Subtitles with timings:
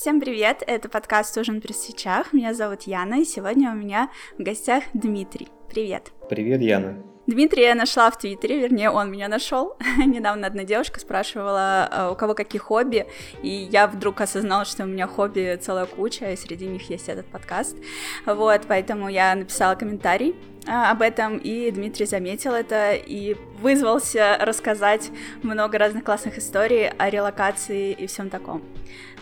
[0.00, 4.42] Всем привет, это подкаст «Ужин при свечах», меня зовут Яна, и сегодня у меня в
[4.44, 5.48] гостях Дмитрий.
[5.68, 6.12] Привет.
[6.30, 7.02] Привет, Яна.
[7.26, 9.76] Дмитрия я нашла в Твиттере, вернее, он меня нашел.
[10.06, 13.08] Недавно одна девушка спрашивала, а, у кого какие хобби,
[13.42, 17.26] и я вдруг осознала, что у меня хобби целая куча, и среди них есть этот
[17.26, 17.76] подкаст.
[18.24, 20.36] Вот, поэтому я написала комментарий
[20.68, 25.10] об этом, и Дмитрий заметил это и вызвался рассказать
[25.42, 28.62] много разных классных историй о релокации и всем таком.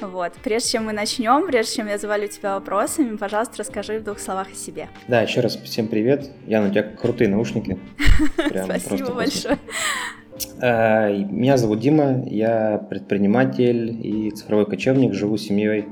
[0.01, 0.33] Вот.
[0.43, 4.49] Прежде чем мы начнем, прежде чем я завалю тебя вопросами, пожалуйста, расскажи в двух словах
[4.53, 4.89] о себе.
[5.09, 6.31] Да, еще раз всем привет.
[6.47, 7.79] Яна, у тебя крутые наушники.
[8.65, 9.59] Спасибо большое.
[10.61, 15.87] А, меня зовут Дима, я предприниматель и цифровой кочевник, живу с семьей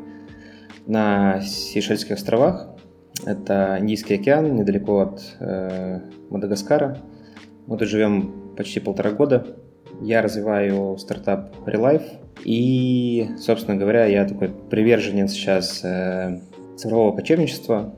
[0.87, 2.74] на Сейшельских островах.
[3.27, 6.99] Это Индийский океан, недалеко от э, Мадагаскара.
[7.67, 9.47] Мы тут живем почти полтора года.
[10.01, 12.05] Я развиваю стартап Relife.
[12.45, 16.41] И, собственно говоря, я такой приверженец сейчас э,
[16.77, 17.95] цифрового кочевничества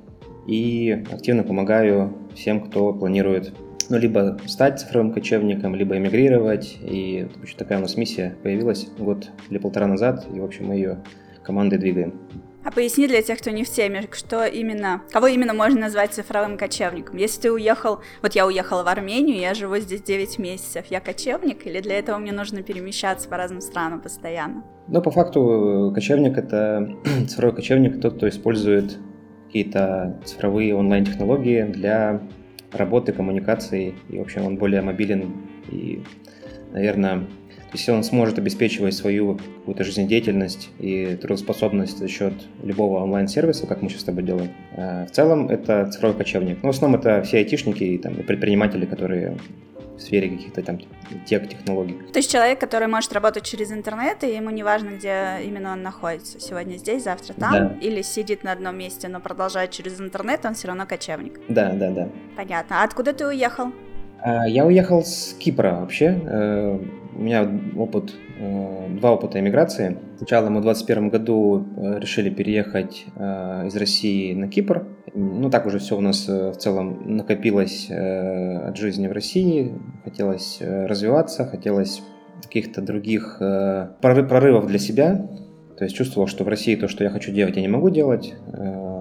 [0.47, 3.52] и активно помогаю всем, кто планирует
[3.88, 6.79] ну, либо стать цифровым кочевником, либо эмигрировать.
[6.82, 10.99] И такая у нас миссия появилась год или полтора назад, и, в общем, мы ее
[11.43, 12.15] командой двигаем.
[12.67, 16.59] А поясни для тех, кто не в теме, что именно, кого именно можно назвать цифровым
[16.59, 17.17] кочевником?
[17.17, 21.65] Если ты уехал, вот я уехала в Армению, я живу здесь 9 месяцев, я кочевник,
[21.65, 24.65] или для этого мне нужно перемещаться по разным странам постоянно?
[24.89, 26.93] Ну, по факту, кочевник— это
[27.29, 28.99] цифровой кочевник, тот, кто использует
[29.47, 32.21] какие-то цифровые онлайн-технологии для
[32.73, 35.35] работы, коммуникации, и, в общем, он более мобилен
[35.71, 36.03] и,
[36.73, 37.29] наверное,
[37.77, 42.32] если он сможет обеспечивать свою какую-то жизнедеятельность и трудоспособность за счет
[42.63, 46.59] любого онлайн-сервиса, как мы сейчас с тобой делаем, э, в целом это цифровой кочевник.
[46.63, 49.37] Ну, в основном это все айтишники и, там, и предприниматели, которые
[49.97, 50.79] в сфере каких-то там
[51.27, 51.99] тех-технологий.
[52.13, 55.82] То есть человек, который может работать через интернет, и ему не важно, где именно он
[55.82, 56.41] находится.
[56.41, 57.52] Сегодня здесь, завтра там.
[57.52, 57.77] Да.
[57.80, 61.41] Или сидит на одном месте, но продолжает через интернет, он все равно кочевник.
[61.49, 62.09] Да, да, да.
[62.37, 62.82] Понятно.
[62.82, 63.73] А откуда ты уехал?
[64.21, 66.81] А, я уехал с Кипра вообще.
[67.16, 69.97] Э, у меня опыт, э, два опыта эмиграции.
[70.19, 74.87] Сначала мы в 2021 году э, решили переехать из России на Кипр.
[75.15, 79.72] Ну, так уже все у нас в целом накопилось от жизни в России.
[80.05, 82.03] Хотелось развиваться, хотелось
[82.43, 85.26] каких-то других прорывов для себя.
[85.78, 88.34] То есть чувствовал, что в России то, что я хочу делать, я не могу делать.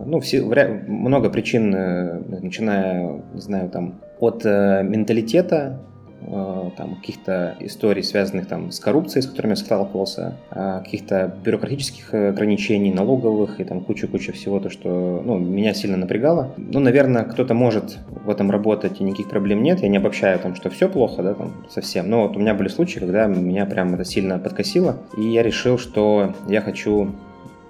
[0.06, 5.95] Ну, все, много причин, начиная, не знаю, там, от э, менталитета, э,
[6.26, 12.94] там, каких-то историй, связанных там, с коррупцией, с которыми я сталкивался, э, каких-то бюрократических ограничений,
[12.94, 16.54] налоговых и там куча-куча всего, то, что ну, меня сильно напрягало.
[16.58, 19.82] Ну, наверное, кто-то может в этом работать, и никаких проблем нет.
[19.82, 22.10] Я не обобщаю, там, что все плохо, да, там, совсем.
[22.10, 25.78] Но вот у меня были случаи, когда меня прям это сильно подкосило, и я решил,
[25.78, 27.12] что я хочу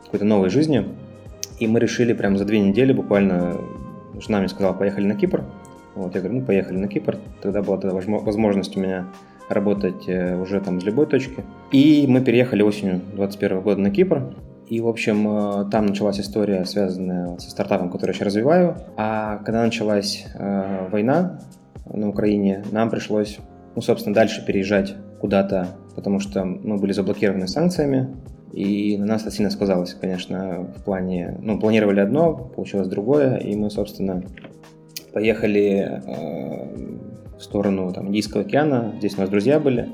[0.06, 0.86] какой-то новой жизни.
[1.60, 3.58] И мы решили прям за две недели буквально,
[4.20, 5.44] жена мне сказала, поехали на Кипр,
[5.96, 7.18] вот, я говорю, ну, поехали на Кипр.
[7.42, 9.08] Тогда была тогда возможность у меня
[9.50, 11.44] работать э, уже там с любой точки.
[11.72, 14.36] И мы переехали осенью 2021 года на Кипр.
[14.68, 18.78] И, в общем, э, там началась история, связанная со стартапом, который я сейчас развиваю.
[18.98, 21.40] А когда началась э, война
[21.86, 23.38] на Украине, нам пришлось,
[23.76, 28.16] ну, собственно, дальше переезжать куда-то, потому что мы были заблокированы санкциями.
[28.52, 31.38] И на нас это сильно сказалось, конечно, в плане...
[31.42, 34.24] Ну, планировали одно, получилось другое, и мы, собственно,
[35.16, 39.90] поехали э, в сторону там, Индийского океана, здесь у нас друзья были,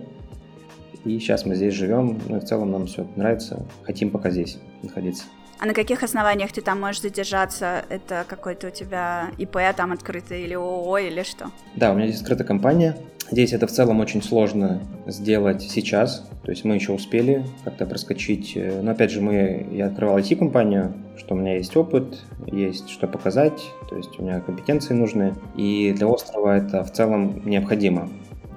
[1.05, 4.57] и сейчас мы здесь живем, ну и в целом нам все нравится, хотим пока здесь
[4.81, 5.25] находиться.
[5.59, 7.85] А на каких основаниях ты там можешь задержаться?
[7.89, 11.51] Это какой-то у тебя ИП там открытый или ООО или что?
[11.75, 12.97] Да, у меня здесь открытая компания.
[13.29, 16.27] Здесь это в целом очень сложно сделать сейчас.
[16.43, 18.57] То есть мы еще успели как-то проскочить.
[18.81, 23.71] Но опять же, мы, я открывал IT-компанию, что у меня есть опыт, есть что показать,
[23.89, 25.35] то есть у меня компетенции нужны.
[25.55, 28.09] И для острова это в целом необходимо.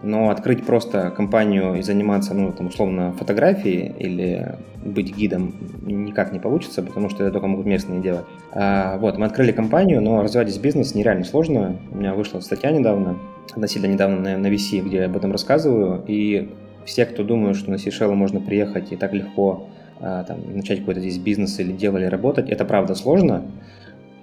[0.03, 6.39] Но открыть просто компанию и заниматься, ну, там, условно, фотографией или быть гидом никак не
[6.39, 8.25] получится, потому что это только могут местные делать.
[8.53, 11.77] А, вот, мы открыли компанию, но развивать здесь бизнес нереально сложно.
[11.93, 13.19] У меня вышла статья недавно,
[13.51, 16.51] относительно недавно на, на VC, где я об этом рассказываю, и
[16.85, 19.69] все, кто думают, что на Сейшелы можно приехать и так легко
[20.01, 23.45] там, начать какой-то здесь бизнес или дело, или работать, это правда сложно,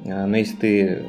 [0.06, 1.03] а, но если ты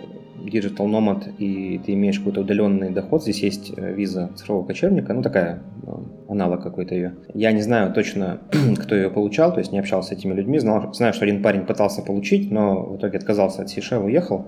[0.44, 5.22] Digital Nomad и ты имеешь какой-то удаленный доход, здесь есть э, виза цифрового кочевника, ну
[5.22, 7.14] такая, ну, аналог какой-то ее.
[7.34, 8.40] Я не знаю точно,
[8.82, 11.64] кто ее получал, то есть не общался с этими людьми, знал, знаю, что один парень
[11.64, 14.46] пытался получить, но в итоге отказался от Сейшел, уехал.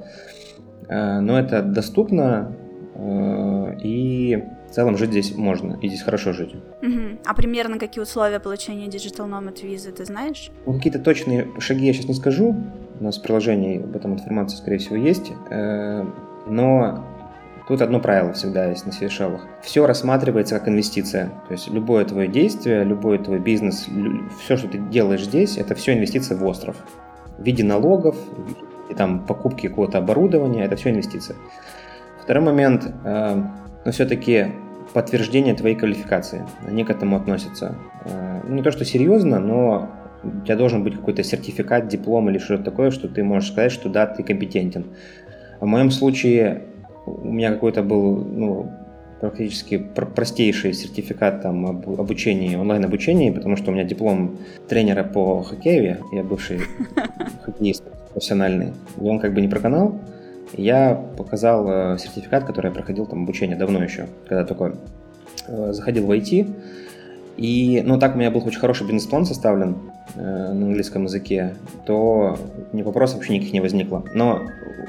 [0.89, 2.64] Э, но это доступно, э,
[2.97, 6.55] и в целом жить здесь можно, и здесь хорошо жить.
[6.83, 7.19] Угу.
[7.25, 10.51] А примерно какие условия получения Digital Nomad визы, ты знаешь?
[10.67, 12.55] Ну, какие-то точные шаги я сейчас не скажу,
[13.01, 16.05] у нас в приложении об этом информация, скорее всего, есть, э,
[16.47, 17.05] но
[17.67, 19.47] Тут одно правило всегда есть на Сейшелах.
[19.63, 21.31] Все рассматривается как инвестиция.
[21.49, 23.87] То есть любое твое действие, любой твой бизнес,
[24.43, 26.77] все, что ты делаешь здесь, это все инвестиция в остров.
[27.39, 28.17] В виде налогов,
[28.91, 31.37] виде там, покупки какого-то оборудования, это все инвестиция.
[32.25, 33.43] Второй момент, э,
[33.85, 34.47] но все-таки
[34.95, 36.47] подтверждение твоей квалификации.
[36.67, 37.75] Они к этому относятся.
[38.05, 39.91] Э, ну, не то, что серьезно, но
[40.23, 43.91] у тебя должен быть какой-то сертификат, диплом или что-то такое, что ты можешь сказать, что
[43.91, 44.87] да, ты компетентен.
[45.61, 46.63] В моем случае
[47.05, 48.73] у меня какой-то был, ну,
[49.21, 54.39] практически простейший сертификат там об обучении, онлайн-обучении, потому что у меня диплом
[54.69, 56.61] тренера по хоккею, я бывший
[57.43, 60.01] хоккеист профессиональный, и он как бы не проканал.
[60.57, 64.77] Я показал э, сертификат, который я проходил там обучение давно еще, когда только
[65.47, 66.49] э, заходил в IT,
[67.37, 69.77] и, ну, так у меня был очень хороший бизнес-план составлен
[70.15, 72.39] э, на английском языке, то
[72.73, 74.05] ни вопросов вообще никаких не возникло.
[74.15, 74.43] Но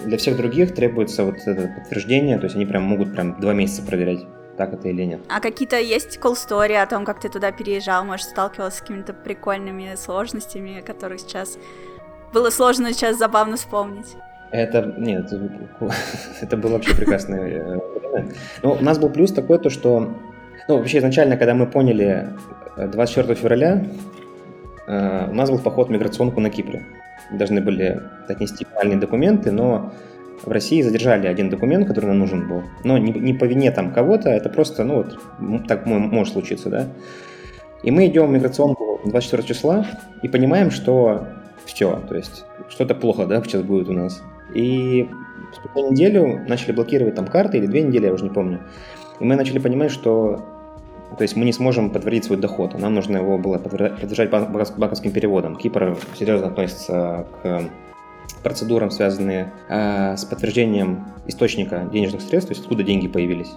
[0.06, 3.82] для всех других требуется вот это подтверждение, то есть они прям могут прям два месяца
[3.82, 4.20] проверять
[4.58, 5.22] так это или нет.
[5.28, 9.14] А какие-то есть cool story о том, как ты туда переезжал, может, сталкивался с какими-то
[9.14, 11.58] прикольными сложностями, которые сейчас
[12.34, 14.16] было сложно сейчас забавно вспомнить?
[14.56, 15.34] Это, нет,
[16.42, 17.82] это было вообще прекрасное время.
[18.64, 20.14] Но у нас был плюс такой, то что
[20.68, 22.30] ну, вообще изначально, когда мы поняли
[22.78, 23.84] 24 э, февраля,
[24.88, 26.86] э, у нас был поход в миграционку на Кипре.
[27.32, 29.92] Должны были отнести финальные документы, но
[30.44, 32.64] в России задержали один документ, который нам нужен был.
[32.86, 36.88] Но не, не по вине там кого-то, это просто, ну вот, так может случиться, да.
[37.84, 39.86] И мы идем в миграционку 24 числа
[40.24, 41.28] и понимаем, что
[41.66, 44.24] все, то есть что-то плохо, да, сейчас будет у нас.
[44.56, 45.10] И
[45.54, 48.62] спустя неделю начали блокировать там карты, или две недели, я уже не помню.
[49.20, 50.44] И мы начали понимать, что
[51.18, 55.56] то есть мы не сможем подтвердить свой доход, нам нужно его было подтверждать банковским переводом.
[55.56, 57.62] Кипр серьезно относится к
[58.44, 63.52] процедурам, связанные э, с подтверждением источника денежных средств, то есть откуда деньги появились.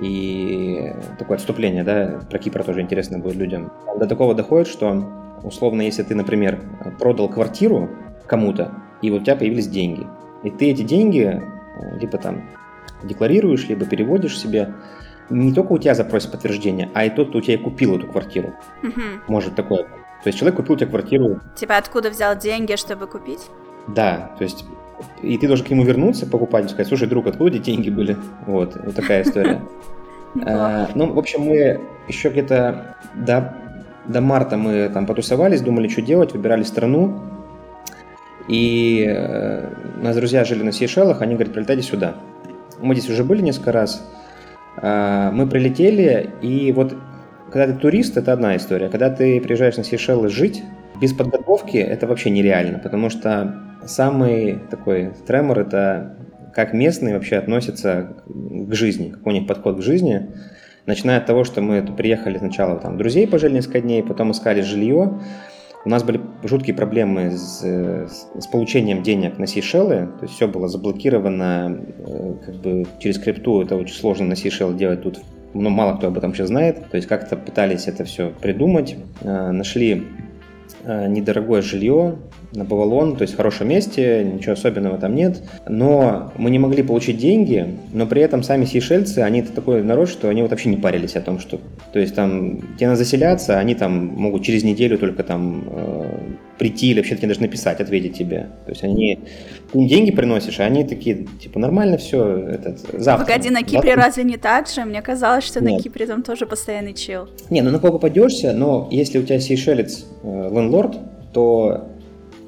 [0.00, 3.72] И такое отступление, да, про Кипр тоже интересно будет людям.
[3.98, 5.04] До такого доходит, что
[5.42, 6.60] условно, если ты, например,
[6.98, 7.88] продал квартиру
[8.26, 8.72] кому-то,
[9.02, 10.06] и вот у тебя появились деньги,
[10.42, 12.48] и ты эти деньги э, либо там
[13.02, 14.74] декларируешь, либо переводишь себе,
[15.30, 18.54] не только у тебя запросит подтверждение, а и тот, кто у тебя купил эту квартиру.
[18.82, 19.02] Угу.
[19.28, 19.84] Может такое.
[19.84, 21.40] То есть человек купил у тебя квартиру.
[21.54, 23.48] Типа откуда взял деньги, чтобы купить?
[23.86, 24.64] Да, то есть
[25.22, 28.16] и ты должен к нему вернуться, покупать, и сказать, слушай, друг, откуда эти деньги были?
[28.46, 29.62] Вот, вот такая история.
[30.44, 36.32] А, ну, в общем, мы еще где-то до марта мы там потусовались, думали, что делать,
[36.32, 37.18] выбирали страну.
[38.48, 39.68] И э,
[40.02, 42.14] нас друзья жили на Сейшелах, они говорят, прилетайте сюда.
[42.80, 44.02] Мы здесь уже были несколько раз.
[44.76, 46.94] А, мы прилетели, и вот
[47.52, 48.88] когда ты турист, это одна история.
[48.88, 50.62] Когда ты приезжаешь на Сейшелы жить,
[51.00, 53.54] без подготовки это вообще нереально, потому что
[53.86, 56.16] самый такой тремор– это
[56.54, 60.30] как местные вообще относятся к жизни, какой у них подход к жизни.
[60.86, 65.20] Начиная от того, что мы приехали сначала, там, друзей пожили несколько дней, потом искали жилье,
[65.84, 70.68] у нас были жуткие проблемы с, с получением денег на Сейшелы, то есть все было
[70.68, 75.02] заблокировано э, как бы через крипту, это очень сложно на Сейшелы делать.
[75.02, 75.20] Тут,
[75.54, 79.50] но мало кто об этом сейчас знает, то есть как-то пытались это все придумать, э,
[79.52, 80.06] нашли
[80.84, 82.16] э, недорогое жилье,
[82.52, 85.42] на Бавалон, то есть в хорошем месте, ничего особенного там нет.
[85.68, 90.08] Но мы не могли получить деньги, но при этом сами сейшельцы, они это такой народ,
[90.08, 91.60] что они вот вообще не парились о том, что...
[91.92, 96.18] То есть там, тебе надо заселяться, они там могут через неделю только там э,
[96.58, 98.48] прийти или вообще тебе даже написать, ответить тебе.
[98.64, 99.18] То есть они...
[99.72, 103.26] Ты им деньги приносишь, а они такие, типа, нормально все, этот, завтра.
[103.26, 104.02] Погоди, на Кипре завтра...
[104.02, 104.84] разве не так же?
[104.84, 105.72] Мне казалось, что Нет.
[105.72, 107.28] на Кипре там тоже постоянный чил.
[107.50, 110.96] Не, ну на кого попадешься, но если у тебя сейшелец э, ленлорд,
[111.32, 111.88] то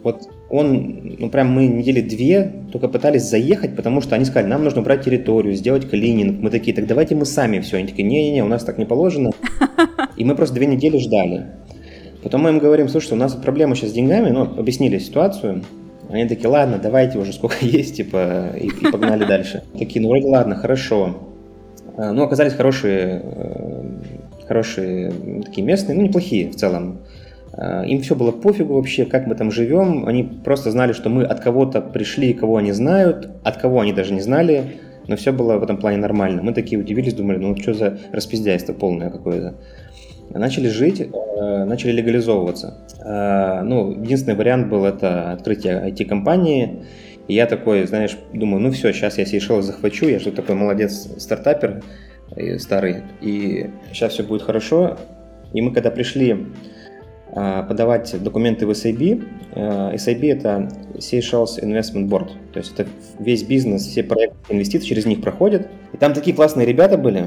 [0.03, 4.65] вот он, ну прям мы недели две только пытались заехать, потому что они сказали, нам
[4.65, 6.41] нужно брать территорию, сделать клининг.
[6.41, 7.77] Мы такие, так давайте мы сами все.
[7.77, 9.33] Они такие, не-не-не, у нас так не положено.
[10.17, 11.47] И мы просто две недели ждали.
[12.23, 15.63] Потом мы им говорим, слушайте, у нас проблема сейчас с деньгами, ну, объяснили ситуацию.
[16.11, 19.63] Они такие, ладно, давайте уже сколько есть, типа, и, и погнали дальше.
[19.79, 21.17] Такие, ну, вроде ладно, хорошо.
[21.97, 23.85] А, ну, оказались хорошие, э,
[24.47, 25.13] хорошие
[25.45, 26.99] такие местные, ну, неплохие в целом.
[27.53, 30.07] Э, им все было пофигу вообще, как мы там живем.
[30.07, 34.13] Они просто знали, что мы от кого-то пришли, кого они знают, от кого они даже
[34.13, 34.65] не знали.
[35.09, 36.43] Но все было в этом плане нормально.
[36.43, 39.55] Мы такие удивились, думали, ну что за распиздяйство полное какое-то.
[40.31, 42.79] Начали жить, э, начали легализовываться.
[43.05, 46.85] Э, ну, единственный вариант был это открытие IT-компании.
[47.27, 51.09] И я такой, знаешь, думаю, ну все, сейчас я Сейшелы захвачу, я же такой молодец
[51.19, 51.83] стартапер
[52.59, 54.97] старый, и сейчас все будет хорошо.
[55.53, 56.47] И мы когда пришли
[57.35, 63.87] подавать документы в SAB, э, SAB это Seychelles Investment Board, то есть это весь бизнес,
[63.87, 65.69] все проекты инвестиций через них проходят.
[65.93, 67.27] И там такие классные ребята были,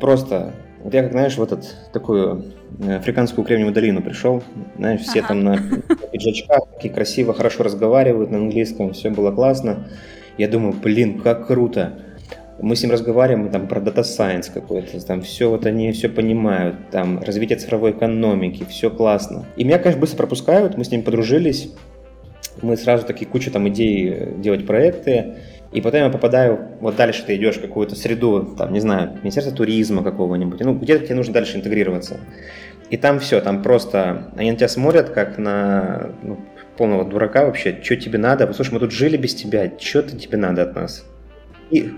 [0.00, 0.52] просто
[0.86, 2.44] вот я, как знаешь, в этот такую
[2.78, 4.42] э, африканскую кремниевую долину пришел,
[4.76, 5.28] знаешь, все ага.
[5.28, 9.88] там на, на пиджачках, такие красиво, хорошо разговаривают на английском, все было классно.
[10.38, 11.98] Я думаю, блин, как круто.
[12.58, 16.76] Мы с ним разговариваем там про дата сайенс какой-то, там все вот они все понимают,
[16.90, 19.44] там развитие цифровой экономики, все классно.
[19.56, 21.74] И меня, конечно, быстро пропускают, мы с ним подружились,
[22.62, 25.34] мы сразу такие куча там идей э, делать проекты,
[25.72, 29.54] и потом я попадаю, вот дальше ты идешь в какую-то среду, там, не знаю, Министерство
[29.54, 32.20] туризма какого-нибудь, ну, где-то тебе нужно дальше интегрироваться.
[32.88, 36.38] И там все, там просто, они на тебя смотрят, как на ну,
[36.76, 40.62] полного дурака вообще, что тебе надо, слушай, мы тут жили без тебя, что тебе надо
[40.62, 41.04] от нас?
[41.70, 41.92] И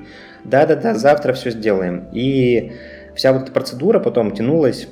[0.45, 2.09] да-да-да, завтра все сделаем.
[2.13, 2.73] И
[3.15, 4.89] вся вот эта процедура потом тянулась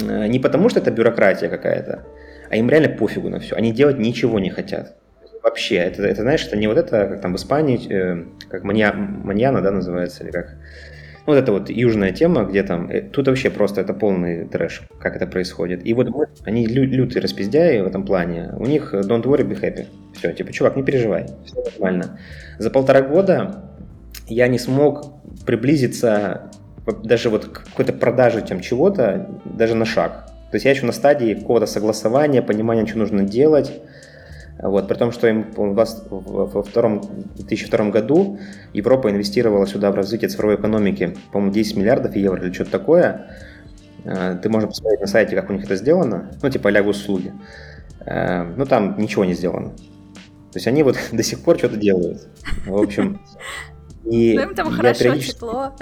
[0.00, 2.04] э, не потому, что это бюрократия какая-то,
[2.50, 3.56] а им реально пофигу на все.
[3.56, 4.96] Они делать ничего не хотят
[5.44, 5.76] вообще.
[5.76, 9.60] Это, это, знаешь, это не вот это, как там в Испании, э, как манья, маньяна,
[9.60, 10.56] да, называется, или как...
[11.26, 12.90] Ну, вот это вот южная тема, где там...
[12.90, 15.86] Э, тут вообще просто это полный трэш, как это происходит.
[15.86, 16.08] И вот
[16.44, 18.52] они лю, лютые распиздяи в этом плане.
[18.56, 19.86] У них don't worry, be happy.
[20.14, 22.18] Все, типа, чувак, не переживай, все нормально.
[22.58, 23.64] За полтора года
[24.28, 25.12] я не смог
[25.44, 26.50] приблизиться
[27.02, 30.26] даже вот к какой-то продаже чем чего-то, даже на шаг.
[30.50, 33.72] То есть я еще на стадии какого-то согласования, понимания, что нужно делать.
[34.62, 37.02] Вот, при том, что им во втором,
[37.36, 38.38] 2002 году
[38.72, 43.26] Европа инвестировала сюда в развитие цифровой экономики, по-моему, 10 миллиардов евро или что-то такое.
[44.04, 47.32] Э, ты можешь посмотреть на сайте, как у них это сделано, ну, типа а услуги.
[48.06, 49.70] Э, ну, там ничего не сделано.
[50.52, 52.28] То есть они вот до сих пор что-то делают.
[52.64, 53.20] В общем,
[54.10, 55.34] и ну, им там хорошо, периодически...
[55.34, 55.72] тепло.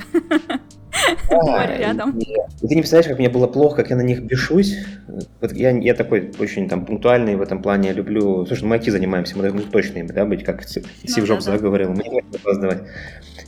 [1.30, 2.18] Да, рядом.
[2.18, 4.76] И, и ты не представляешь, как мне было плохо, как я на них бешусь.
[5.40, 8.46] Вот я, я такой очень там пунктуальный в этом плане, люблю...
[8.46, 10.84] Слушай, мы IT занимаемся, мы должны точными, да, быть, как Стив
[11.16, 11.58] ну, Джобс да, да.
[11.58, 12.82] говорил, мы не можем опаздывать.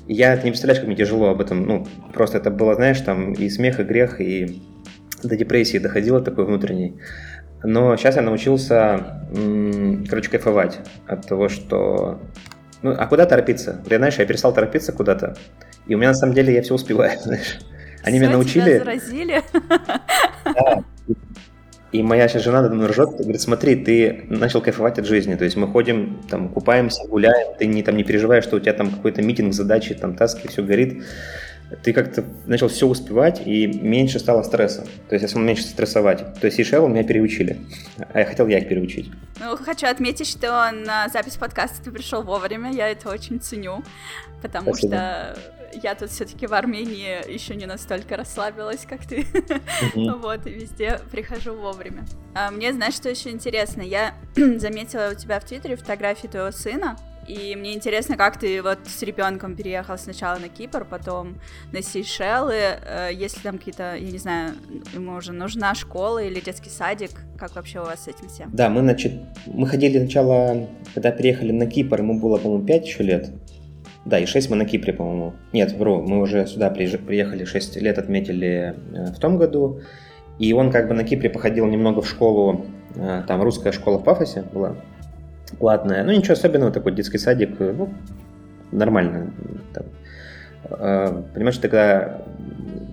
[0.08, 3.32] Я, ты не представляешь, как мне тяжело об этом, ну, просто это было, знаешь, там
[3.32, 4.62] и смех, и грех, и
[5.22, 6.94] до депрессии доходило такой внутренней.
[7.62, 9.22] Но сейчас я научился,
[10.08, 12.20] короче, кайфовать от того, что
[12.84, 13.80] ну, а куда торопиться?
[13.88, 15.36] Я, знаешь, я перестал торопиться куда-то,
[15.86, 17.58] и у меня на самом деле я все успеваю, знаешь.
[18.02, 18.78] Они все меня научили...
[18.78, 19.42] Заразили.
[20.44, 20.84] Да.
[21.92, 25.44] И моя сейчас жена надо мной ржет, говорит, смотри, ты начал кайфовать от жизни, то
[25.44, 28.90] есть мы ходим, там, купаемся, гуляем, ты не, там, не переживаешь, что у тебя там
[28.90, 31.04] какой-то митинг, задачи, там, таски, все горит
[31.82, 34.86] ты как-то начал все успевать, и меньше стало стресса.
[35.08, 36.34] То есть я смог меньше стрессовать.
[36.40, 37.58] То есть Сейшелы меня переучили,
[38.12, 39.10] а я хотел я их переучить.
[39.40, 43.82] Ну, хочу отметить, что на запись подкаста ты пришел вовремя, я это очень ценю,
[44.42, 44.96] потому Спасибо.
[44.96, 45.38] что
[45.82, 49.22] я тут все-таки в Армении еще не настолько расслабилась, как ты.
[49.22, 50.18] Mm-hmm.
[50.22, 52.04] вот, и везде прихожу вовремя.
[52.34, 53.82] А мне, знаешь, что еще интересно?
[53.82, 58.78] Я заметила у тебя в Твиттере фотографии твоего сына, и мне интересно, как ты вот
[58.86, 61.36] с ребенком переехал сначала на Кипр, потом
[61.72, 62.54] на Сейшелы.
[62.54, 64.54] Э, есть ли там какие-то, я не знаю,
[64.92, 67.10] ему уже нужна школа или детский садик?
[67.38, 68.50] Как вообще у вас с этим всем?
[68.52, 69.12] Да, мы, значит,
[69.46, 73.30] мы ходили сначала, когда переехали на Кипр, ему было, по-моему, 5 еще лет.
[74.04, 75.34] Да, и 6 мы на Кипре, по-моему.
[75.52, 79.80] Нет, вру, мы уже сюда приехали, 6 лет отметили э, в том году.
[80.38, 82.66] И он как бы на Кипре походил немного в школу,
[82.96, 84.76] э, там русская школа в Пафосе была,
[85.58, 86.04] платная.
[86.04, 87.92] Ну, ничего особенного, такой детский садик, э, ну,
[88.72, 89.32] нормально.
[89.72, 89.84] Там.
[90.64, 92.22] А, понимаешь, когда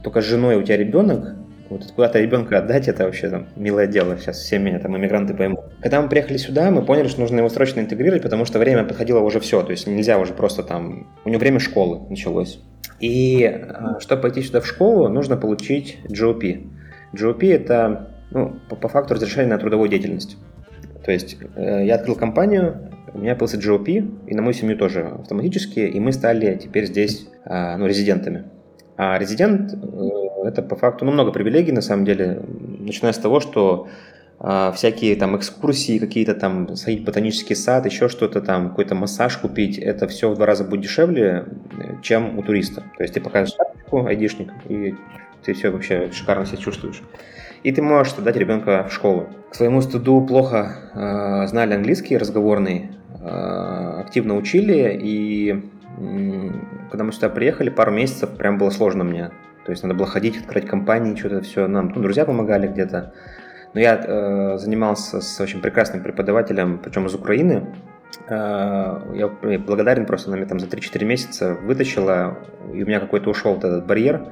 [0.03, 1.35] только с женой у тебя ребенок,
[1.69, 4.17] вот куда-то ребенка отдать, это вообще там милое дело.
[4.17, 5.61] Сейчас все меня там иммигранты поймут.
[5.81, 9.19] Когда мы приехали сюда, мы поняли, что нужно его срочно интегрировать, потому что время подходило
[9.19, 9.63] уже все.
[9.63, 11.07] То есть нельзя уже просто там...
[11.23, 12.59] У него время школы началось.
[12.99, 16.69] И а, чтобы пойти сюда в школу, нужно получить GOP.
[17.13, 20.37] GOP это, ну, по, по факту разрешение на трудовую деятельность.
[21.03, 25.01] То есть э, я открыл компанию, у меня появился GOP, и на мою семью тоже
[25.01, 28.45] автоматически, и мы стали теперь здесь э, ну, резидентами.
[28.97, 32.41] А резидент э, это по факту ну, много привилегий на самом деле,
[32.79, 33.87] начиная с того, что
[34.39, 39.37] э, всякие там экскурсии, какие-то там сходить в ботанический сад, еще что-то там, какой-то массаж
[39.37, 41.45] купить, это все в два раза будет дешевле,
[42.01, 42.83] чем у туриста.
[42.97, 44.95] То есть ты покажешь карточку, айдишник, и
[45.43, 47.01] ты все вообще шикарно себя чувствуешь
[47.63, 49.29] и ты можешь дать ребенка в школу.
[49.51, 55.51] К своему стыду плохо э, знали английский разговорный, э, активно учили, и
[55.97, 56.49] э,
[56.89, 59.31] когда мы сюда приехали, пару месяцев прям было сложно мне.
[59.65, 61.67] То есть надо было ходить, открыть компании, что-то все.
[61.67, 63.13] Нам ну, друзья помогали где-то.
[63.73, 67.67] Но я э, занимался с очень прекрасным преподавателем, причем из Украины.
[68.27, 69.31] я
[69.65, 72.37] благодарен просто, она меня там за 3-4 месяца вытащила,
[72.73, 74.31] и у меня какой-то ушел этот барьер,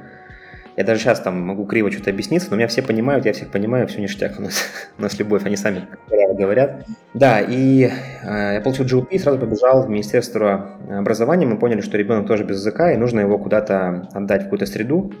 [0.80, 3.86] я даже сейчас там могу криво что-то объясниться, но меня все понимают, я всех понимаю,
[3.86, 4.62] все ништяк у нас,
[4.98, 5.86] у нас любовь, они сами
[6.38, 6.86] говорят.
[7.12, 7.90] Да, и
[8.22, 12.60] э, я получил GLP, сразу побежал в Министерство образования, мы поняли, что ребенок тоже без
[12.60, 15.12] языка, и нужно его куда-то отдать в какую-то среду,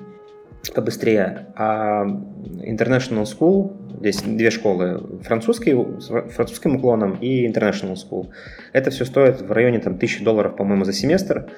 [0.74, 1.48] побыстрее.
[1.56, 8.28] А International School, здесь две школы, французский, с французским уклоном и International School.
[8.72, 11.50] Это все стоит в районе там, тысячи долларов, по-моему, за семестр.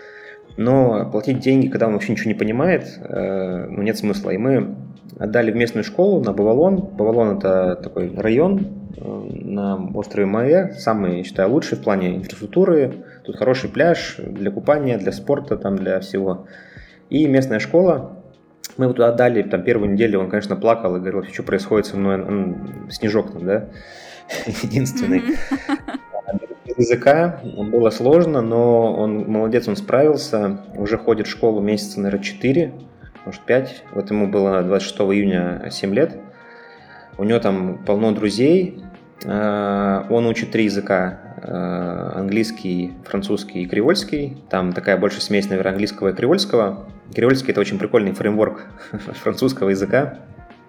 [0.57, 4.31] Но платить деньги, когда он вообще ничего не понимает, э, ну, нет смысла.
[4.31, 4.75] И мы
[5.19, 6.77] отдали в местную школу на Бавалон.
[6.77, 8.67] Бавалон– это такой район
[8.97, 13.05] э, на острове Майе, самый, я считаю, лучший в плане инфраструктуры.
[13.25, 16.47] Тут хороший пляж для купания, для спорта, там, для всего.
[17.09, 18.19] И местная школа.
[18.77, 21.97] Мы его туда отдали, там, первую неделю он, конечно, плакал и говорил, что происходит со
[21.97, 23.69] мной, он, снежок там, да,
[24.63, 25.23] единственный
[26.65, 30.61] языка было сложно, но он молодец, он справился.
[30.77, 32.73] Уже ходит в школу месяца, наверное, 4,
[33.25, 33.85] может 5.
[33.93, 36.17] Вот ему было 26 июня 7 лет.
[37.19, 38.83] У него там полно друзей.
[39.25, 41.21] А, он учит три языка.
[41.43, 44.43] А, английский, французский и кривольский.
[44.49, 46.87] Там такая больше смесь, наверное, английского и кривольского.
[47.15, 48.67] Кривольский– это очень прикольный фреймворк
[49.23, 50.19] французского языка.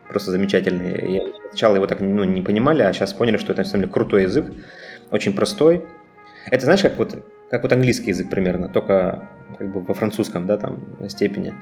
[0.10, 1.14] Просто замечательный.
[1.14, 3.94] Я сначала его так ну, не понимали, а сейчас поняли, что это на самом деле
[3.94, 4.46] крутой язык
[5.14, 5.86] очень простой.
[6.52, 10.58] Это знаешь, как вот, как вот английский язык примерно, только как бы во французском, да,
[10.58, 11.54] там, степени.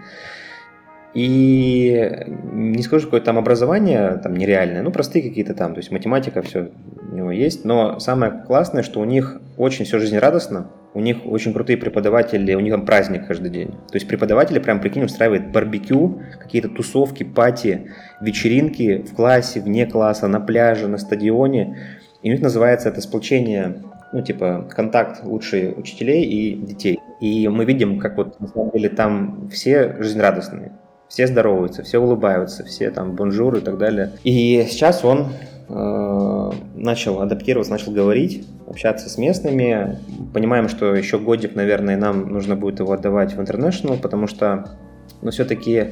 [1.14, 2.10] И
[2.54, 6.72] не скажу, какое там образование там нереальное, ну, простые какие-то там, то есть математика, все
[7.12, 11.54] у него есть, но самое классное, что у них очень все жизнерадостно, у них очень
[11.54, 13.72] крутые преподаватели, у них там праздник каждый день.
[13.72, 17.92] То есть преподаватели прям, прикинь, устраивают барбекю, какие-то тусовки, пати,
[18.22, 21.78] вечеринки в классе, вне класса, на пляже, на стадионе.
[22.24, 23.82] И у них называется это сплочение,
[24.14, 27.00] ну, типа, контакт лучше учителей и детей.
[27.20, 30.74] И мы видим, как вот, на самом деле, там все жизнерадостные.
[31.08, 34.14] Все здороваются, все улыбаются, все там bonjour и так далее.
[34.24, 35.28] И сейчас он
[35.68, 40.00] э, начал адаптироваться, начал говорить, общаться с местными.
[40.34, 44.78] Понимаем, что еще годик, наверное, нам нужно будет его отдавать в International, потому что,
[45.22, 45.90] ну, все-таки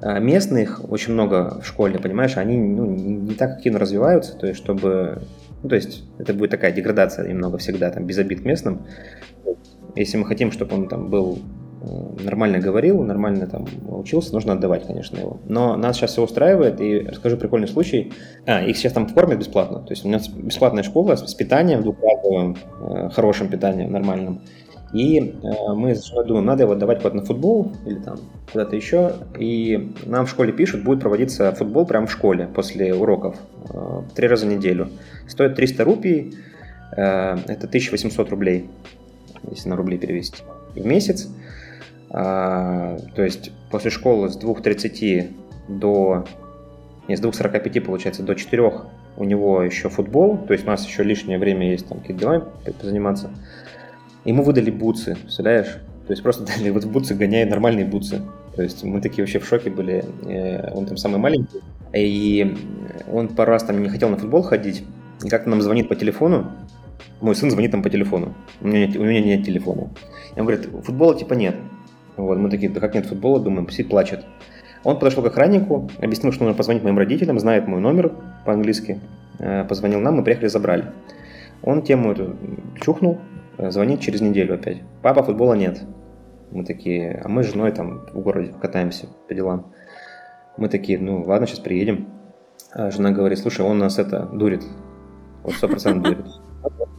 [0.00, 4.58] э, местных очень много в школе, понимаешь, они ну, не так активно развиваются, то есть
[4.58, 5.22] чтобы
[5.62, 8.86] ну, то есть это будет такая деградация немного всегда, там, без обид местным.
[9.94, 11.38] Если мы хотим, чтобы он там был
[12.24, 15.40] нормально говорил, нормально там учился, нужно отдавать, конечно, его.
[15.46, 18.12] Но нас сейчас все устраивает, и расскажу прикольный случай.
[18.46, 19.80] А, их сейчас там кормят бесплатно.
[19.80, 24.42] То есть у нас бесплатная школа с питанием двухразовым, э, хорошим питанием, нормальным.
[24.92, 25.96] И э, мы
[26.26, 28.18] думаем, надо его давать куда-то на футбол или там
[28.52, 29.14] куда-то еще.
[29.38, 33.36] И нам в школе пишут, будет проводиться футбол прямо в школе после уроков.
[33.70, 34.88] Э, три раза в неделю.
[35.26, 36.34] Стоит 300 рупий,
[36.96, 38.70] э, это 1800 рублей,
[39.50, 40.42] если на рубли перевести,
[40.74, 41.28] в месяц.
[42.10, 45.30] Э, то есть после школы с 2.30
[45.68, 46.24] до...
[47.08, 48.72] Не, с 2.45, получается, до 4
[49.16, 52.48] у него еще футбол, то есть у нас еще лишнее время есть там какие-то дела
[52.82, 53.30] заниматься.
[54.26, 55.78] Ему выдали бутсы, представляешь?
[56.06, 58.22] То есть просто дали вот бутсы, гоняя нормальные бутсы.
[58.56, 60.04] То есть мы такие вообще в шоке были.
[60.26, 61.60] Э, он там самый маленький.
[61.94, 62.56] И
[63.10, 64.84] он пару раз там не хотел на футбол ходить.
[65.24, 66.50] И как-то нам звонит по телефону.
[67.20, 68.34] Мой сын звонит там по телефону.
[68.60, 69.88] У меня нет, у меня нет телефона.
[70.34, 71.54] И он говорит, футбола типа нет.
[72.16, 74.24] Вот, мы такие, да как нет футбола, думаем, пусть плачет.
[74.84, 78.12] Он подошел к охраннику, объяснил, что нужно позвонить моим родителям, знает мой номер
[78.44, 79.00] по-английски.
[79.38, 80.86] Э, позвонил нам, мы приехали, забрали.
[81.62, 82.36] Он тему эту
[82.80, 83.18] чухнул,
[83.58, 84.82] звонит через неделю опять.
[85.02, 85.82] Папа, футбола нет.
[86.50, 89.72] Мы такие, а мы с женой там в городе катаемся по делам.
[90.56, 92.08] Мы такие, ну ладно, сейчас приедем.
[92.72, 94.64] А жена говорит, слушай, он нас это дурит.
[95.42, 96.26] Вот сто процентов дурит.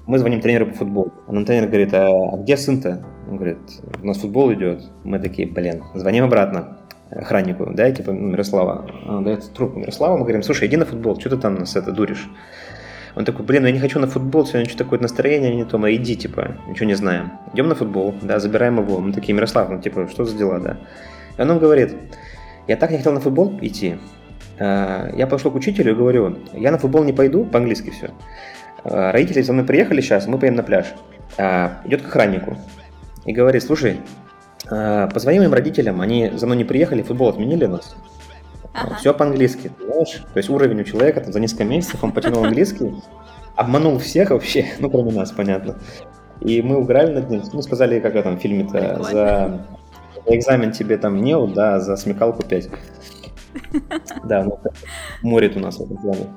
[0.06, 1.14] Мы звоним тренеру по футболу.
[1.28, 3.04] А нам тренер говорит, а, а где сын-то?
[3.30, 3.58] Он говорит,
[4.02, 4.84] у нас футбол идет.
[5.04, 6.78] Мы такие, блин, звоним обратно
[7.12, 8.90] охраннику, да, типа Мирослава.
[9.08, 11.92] Он дает трубку Мирослава, мы говорим, слушай, иди на футбол, что ты там нас это
[11.92, 12.30] дуришь?
[13.18, 15.96] Он такой, блин, я не хочу на футбол, сегодня что такое настроение не то, мы
[15.96, 17.32] иди, типа, ничего не знаем.
[17.52, 19.00] Идем на футбол, да, забираем его.
[19.00, 20.78] Мы такие, Мирослав, ну, типа, что за дела, да?
[21.36, 21.96] И он нам говорит,
[22.68, 23.98] я так не хотел на футбол идти.
[24.60, 28.12] А, я пошел к учителю и говорю, я на футбол не пойду, по-английски все.
[28.84, 30.86] А, родители за мной приехали сейчас, мы поедем на пляж.
[31.40, 32.56] А, идет к охраннику
[33.26, 34.00] и говорит, слушай,
[34.70, 37.96] позвони моим родителям, они за мной не приехали, футбол отменили нас.
[38.78, 38.96] Ага.
[38.96, 40.22] Все по-английски, понимаешь?
[40.34, 42.94] То есть уровень у человека там, за несколько месяцев он потянул английский,
[43.56, 45.76] обманул всех вообще, ну, кроме нас, понятно.
[46.42, 49.66] И мы уграли над ним, ну, сказали, как в этом фильме-то, за,
[50.26, 52.70] за экзамен тебе там не, да, за смекалку 5.
[54.24, 54.60] Да, ну,
[55.24, 56.28] морит у нас в этом плане.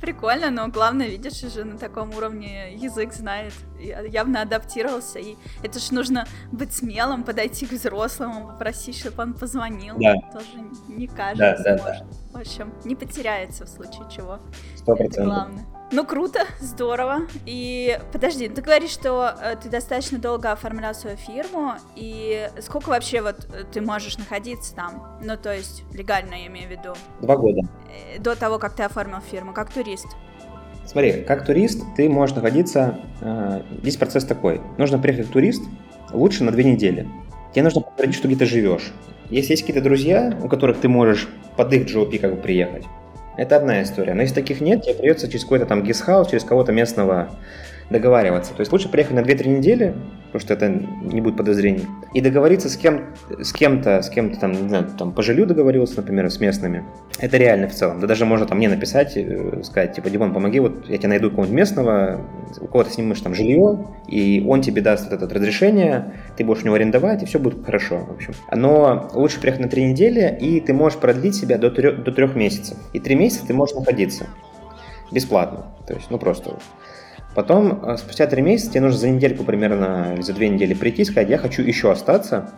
[0.00, 5.90] Прикольно, но главное, видишь, уже на таком уровне язык знает, явно адаптировался, и это ж
[5.90, 9.96] нужно быть смелым, подойти к взрослому, попросить, чтобы он позвонил.
[9.98, 10.14] Да.
[10.32, 10.48] Тоже
[10.88, 12.04] не каждый да, да, сможет.
[12.32, 12.38] Да.
[12.38, 14.38] В общем, не потеряется в случае чего.
[14.76, 15.34] Сто процентов.
[15.34, 15.66] главное.
[15.92, 17.22] Ну, круто, здорово.
[17.46, 23.22] И подожди, ты говоришь, что э, ты достаточно долго оформлял свою фирму, и сколько вообще
[23.22, 25.18] вот э, ты можешь находиться там?
[25.22, 26.94] Ну, то есть, легально, я имею в виду.
[27.20, 27.62] Два года.
[27.88, 30.06] Э, до того, как ты оформил фирму, как турист.
[30.86, 33.00] Смотри, как турист ты можешь находиться...
[33.20, 34.60] Э, здесь процесс такой.
[34.78, 35.62] Нужно приехать как турист
[36.12, 37.08] лучше на две недели.
[37.52, 38.92] Тебе нужно подтвердить, что где ты живешь.
[39.28, 42.84] Если есть какие-то друзья, у которых ты можешь под их GOP как бы приехать,
[43.40, 44.12] это одна история.
[44.12, 47.30] Но если таких нет, тебе придется через какой-то там гестхаус, через кого-то местного
[47.90, 48.54] договариваться.
[48.54, 49.94] То есть лучше приехать на 2-3 недели,
[50.26, 54.52] потому что это не будет подозрений, и договориться с, кем, с кем-то, с кем-то там,
[54.52, 56.84] не знаю, там по жилью договорился, например, с местными.
[57.18, 57.98] Это реально в целом.
[58.00, 61.30] Да даже можно там мне написать, э, сказать, типа, Димон, помоги, вот я тебе найду
[61.30, 62.24] кого-нибудь местного,
[62.60, 66.62] у кого ты снимешь там жилье, и он тебе даст вот это разрешение, ты будешь
[66.62, 68.34] у него арендовать, и все будет хорошо, в общем.
[68.54, 72.26] Но лучше приехать на 3 недели, и ты можешь продлить себя до 3, до 3
[72.36, 72.78] месяцев.
[72.92, 74.26] И 3 месяца ты можешь находиться
[75.10, 75.66] бесплатно.
[75.88, 76.56] То есть, ну просто
[77.34, 81.02] Потом, э, спустя три месяца, тебе нужно за недельку примерно, или за две недели прийти
[81.02, 82.50] и сказать, я хочу еще остаться,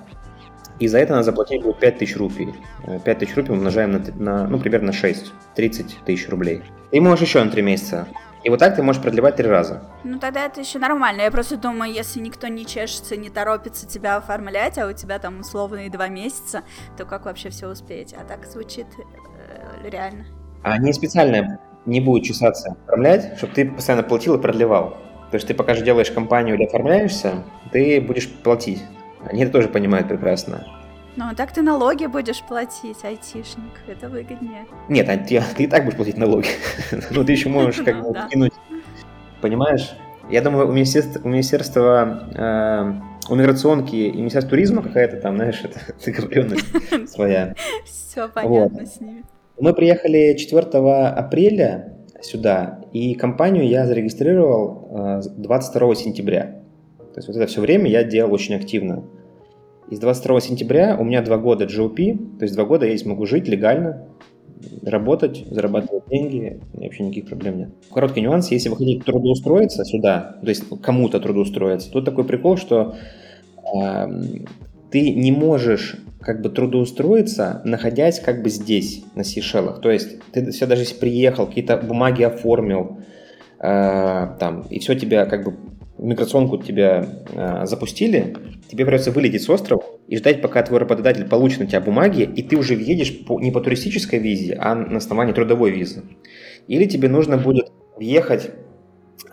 [0.79, 2.55] и за это надо заплатить будет 5 тысяч рупий.
[2.87, 6.63] 5 э, тысяч рупий умножаем на, на, ну, примерно на 6, 30 тысяч рублей.
[6.91, 8.09] И можешь еще на 3 месяца.
[8.45, 9.85] И вот так ты можешь продлевать три раза.
[10.03, 11.23] Ну тогда это еще нормально.
[11.23, 15.41] Я просто думаю, если никто не чешется, не торопится тебя оформлять, а у тебя там
[15.41, 16.63] условные два месяца,
[16.97, 18.15] то как вообще все успеть?
[18.15, 20.25] А так звучит э, реально.
[20.65, 24.97] А они специально не будет чесаться оформлять, чтобы ты постоянно платил и продлевал.
[25.31, 28.83] То есть ты пока же делаешь компанию или оформляешься, ты будешь платить.
[29.25, 30.67] Они это тоже понимают прекрасно.
[31.17, 33.73] Ну, а так ты налоги будешь платить, айтишник.
[33.87, 34.67] Это выгоднее.
[34.89, 36.49] Нет, а ты, ты и так будешь платить налоги.
[37.11, 38.53] Ну, ты еще можешь как бы кинуть.
[39.41, 39.93] Понимаешь?
[40.31, 45.63] Я думаю, у министерства, у министерства э, у миграционки и министерства туризма какая-то там, знаешь,
[45.63, 47.55] это договоренность своя.
[47.85, 49.25] Все понятно с ними.
[49.63, 50.61] Мы приехали 4
[51.11, 56.43] апреля сюда, и компанию я зарегистрировал 22 э, сентября.
[56.99, 59.05] То есть вот это все время я делал очень активно.
[59.89, 63.07] И с 22 сентября у меня два года GOP, то есть два года я здесь
[63.07, 64.09] могу жить легально,
[64.83, 67.69] работать, зарабатывать деньги, вообще никаких проблем нет.
[67.95, 72.97] Короткий нюанс, если вы хотите трудоустроиться сюда, то есть кому-то трудоустроиться, тут такой прикол, что
[73.77, 74.07] э,
[74.91, 79.81] ты не можешь как бы трудоустроиться, находясь как бы здесь, на Сейшелах.
[79.81, 83.01] То есть ты все даже если приехал, какие-то бумаги оформил,
[83.59, 85.57] э, там, и все тебя как бы
[85.99, 88.37] миграционку тебя э, запустили,
[88.69, 92.43] тебе придется вылететь с острова и ждать, пока твой работодатель получит на тебя бумаги, и
[92.43, 96.03] ты уже въедешь по, не по туристической визе, а на основании трудовой визы.
[96.69, 98.51] Или тебе нужно будет въехать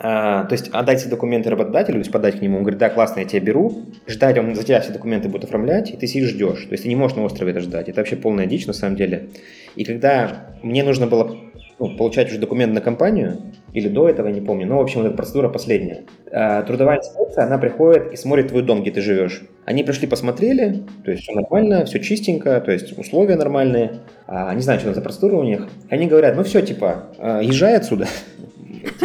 [0.02, 2.90] а, то есть отдать все документы работодателю, то есть подать к нему, он говорит, да,
[2.90, 6.30] классно, я тебя беру, ждать, он за тебя все документы будет оформлять, и ты сидишь
[6.30, 6.64] ждешь.
[6.64, 7.90] То есть ты не можешь на острове это ждать.
[7.90, 9.28] Это вообще полная дичь на самом деле.
[9.76, 11.36] И когда мне нужно было
[11.80, 13.42] ну, получать уже документ на компанию,
[13.74, 16.04] или до этого, я не помню, но, в общем, вот эта процедура последняя.
[16.32, 19.44] А, трудовая инспекция, она приходит и смотрит твой дом, где ты живешь.
[19.66, 24.00] Они пришли, посмотрели, то есть все нормально, все чистенько, то есть условия нормальные.
[24.28, 25.68] А, не знаю, что это за процедура у них.
[25.90, 28.08] Они говорят, ну все, типа, а, езжай отсюда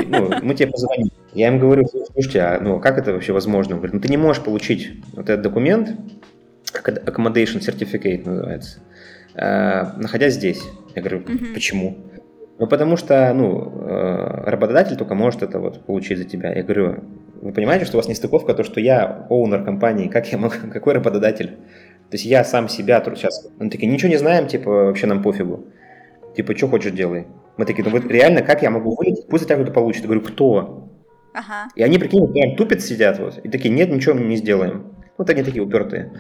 [0.06, 1.10] ну, мы тебе позвоним.
[1.32, 3.74] Я им говорю, слушайте, а ну, как это вообще возможно?
[3.74, 5.90] Он говорит, ну ты не можешь получить вот этот документ,
[6.72, 8.78] accommodation certificate называется,
[9.34, 10.62] э, находясь здесь.
[10.94, 11.96] Я говорю, почему?
[12.58, 16.52] Ну, потому что, ну, э, работодатель только может это вот получить за тебя.
[16.52, 17.02] Я говорю,
[17.42, 20.54] вы понимаете, что у вас не стыковка, то, что я оунер компании, как я могу,
[20.72, 21.48] какой работодатель?
[22.10, 25.64] То есть я сам себя сейчас, они такие, ничего не знаем, типа, вообще нам пофигу.
[26.36, 27.26] Типа, что хочешь делай.
[27.56, 29.26] Мы такие, ну вот реально, как я могу вылететь?
[29.28, 30.02] Пусть за тебя кто-то получит.
[30.02, 30.90] Я говорю, кто?
[31.32, 31.68] Ага.
[31.74, 33.38] И они, прикинь, прям тупят сидят вот.
[33.38, 34.94] И такие, нет, ничего мы не сделаем.
[35.16, 36.12] Вот они такие упертые.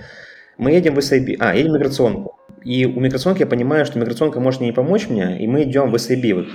[0.58, 1.36] Мы едем в SAB.
[1.40, 2.38] А, едем в миграционку.
[2.62, 5.94] И у миграционки я понимаю, что миграционка может не помочь мне, и мы идем в
[5.96, 6.46] SAB, вот,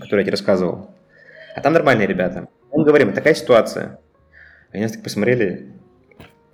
[0.00, 0.90] который я тебе рассказывал.
[1.54, 2.48] А там нормальные ребята.
[2.72, 3.98] Мы говорим, такая ситуация.
[4.72, 5.72] Они нас так посмотрели,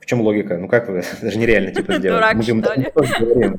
[0.01, 0.59] в чем логика?
[0.59, 2.21] Ну как вы, даже нереально типа сделать.
[2.21, 3.57] Дурак, мы что ли?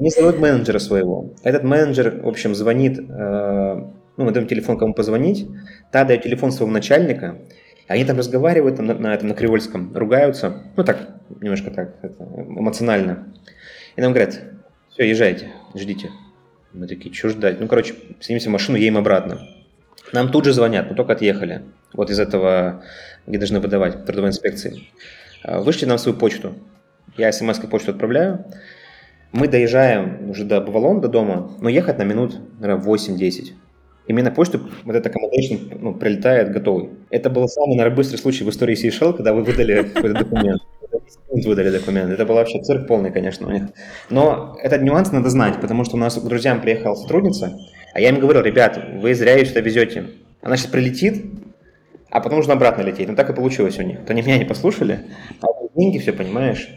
[0.00, 1.34] Они зовут менеджера своего.
[1.44, 3.02] Этот менеджер, в общем, звонит, э,
[4.16, 5.46] ну, мы даем телефон, кому позвонить,
[5.92, 7.36] та дает телефон своего начальника,
[7.86, 13.26] они там разговаривают на, на этом, на Кривольском, ругаются, ну, так, немножко так, это, эмоционально.
[13.94, 14.40] И нам говорят,
[14.88, 16.10] все, езжайте, ждите.
[16.72, 17.60] Мы такие, что ждать?
[17.60, 19.46] Ну, короче, садимся в машину, едем обратно.
[20.14, 21.60] Нам тут же звонят, мы только отъехали.
[21.92, 22.84] Вот из этого,
[23.26, 24.88] где должны выдавать трудовой инспекции.
[25.44, 26.54] Вышли нам свою почту.
[27.18, 28.46] Я смс почту отправляю.
[29.32, 33.52] Мы доезжаем уже до Бавалон, до дома, но ехать на минут, наверное, 8-10.
[34.08, 36.90] Именно почту вот этот accommodation ну, прилетает готовый.
[37.10, 40.60] Это был самый, наверное, быстрый случай в истории Сейшел, когда вы выдали какой-то документ.
[41.46, 42.10] Выдали документ.
[42.10, 43.62] Это был вообще цирк полный, конечно, у них.
[44.08, 47.56] Но этот нюанс надо знать, потому что у нас к друзьям приехала сотрудница,
[47.94, 50.06] а я им говорил, ребят, вы зря ее сюда везете.
[50.42, 51.24] Она сейчас прилетит,
[52.10, 53.08] а потом нужно обратно лететь.
[53.08, 54.00] Ну так и получилось у них.
[54.00, 55.00] Вот они меня не послушали,
[55.40, 56.68] а деньги все, понимаешь.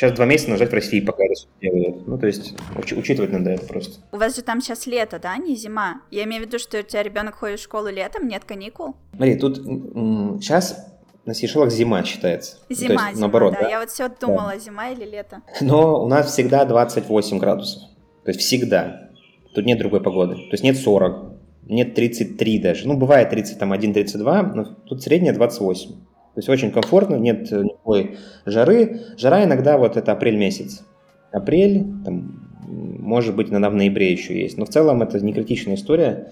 [0.00, 2.06] Сейчас два месяца нажать в России, пока это все делают.
[2.08, 4.00] Ну, то есть, уч- учитывать надо это просто.
[4.12, 6.00] У вас же там сейчас лето, да, не зима?
[6.10, 8.94] Я имею в виду, что у тебя ребенок ходит в школу летом, нет каникул?
[9.14, 10.86] Смотри, тут м- сейчас
[11.26, 12.56] на Сейшелах зима считается.
[12.70, 13.60] Зима, есть, зима, наоборот, да.
[13.60, 13.68] да.
[13.68, 15.42] Я вот все думала, зима или лето.
[15.60, 17.82] Но у нас всегда 28 градусов.
[18.24, 19.10] То есть всегда.
[19.54, 20.36] Тут нет другой погоды.
[20.36, 21.34] То есть нет 40,
[21.68, 22.88] нет 33 даже.
[22.88, 25.90] Ну, бывает 31-32, но тут средняя 28.
[26.34, 28.16] То есть очень комфортно, нет никакой
[28.46, 29.00] жары.
[29.18, 30.84] Жара иногда вот это апрель месяц.
[31.32, 34.56] Апрель, там, может быть, иногда в ноябре еще есть.
[34.56, 36.28] Но в целом это не критичная история.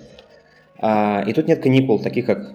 [0.78, 2.54] А, и тут нет каникул, таких как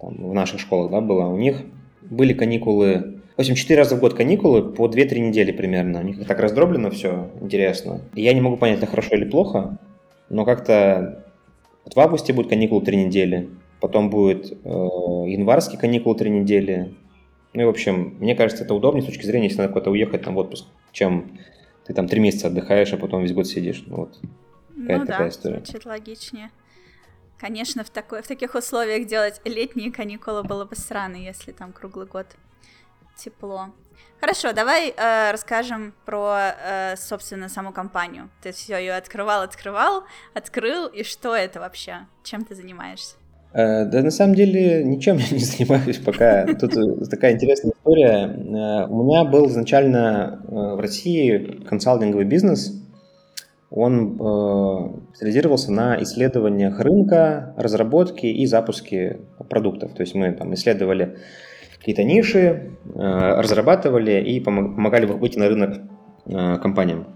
[0.00, 1.26] там, в наших школах да, было.
[1.26, 1.62] У них
[2.02, 6.00] были каникулы, в общем, 4 раза в год каникулы по 2-3 недели примерно.
[6.00, 8.00] У них так раздроблено все, интересно.
[8.14, 9.78] И я не могу понять, это хорошо или плохо,
[10.28, 11.24] но как-то
[11.84, 13.48] вот в августе будет каникулы 3 недели,
[13.80, 16.94] потом будет э, январские каникулы 3 недели.
[17.52, 20.22] Ну и, в общем, мне кажется, это удобнее с точки зрения, если надо куда-то уехать
[20.22, 21.38] там, в отпуск, чем
[21.84, 23.84] ты там 3 месяца отдыхаешь, а потом весь год сидишь.
[23.86, 24.18] Ну, вот.
[24.74, 25.56] Ну да, история.
[25.64, 26.50] звучит логичнее.
[27.38, 32.06] Конечно, в, такой, в таких условиях делать летние каникулы было бы странно, если там круглый
[32.06, 32.26] год
[33.16, 33.70] тепло.
[34.20, 38.30] Хорошо, давай э, расскажем про, э, собственно, саму компанию.
[38.42, 42.06] Ты все ее открывал, открывал, открыл, и что это вообще?
[42.22, 43.16] Чем ты занимаешься?
[43.52, 46.46] Э, Да, на самом деле, ничем я не занимаюсь пока.
[46.46, 48.26] Тут э, такая интересная история.
[48.26, 52.72] Э, У меня был изначально в России консалтинговый бизнес.
[53.68, 54.14] Он
[55.12, 59.18] специализировался на исследованиях рынка, разработке и запуске
[59.50, 59.92] продуктов.
[59.92, 61.16] То есть мы там исследовали
[61.76, 65.80] какие-то ниши, разрабатывали и помог- помогали выйти на рынок
[66.62, 67.08] компаниям.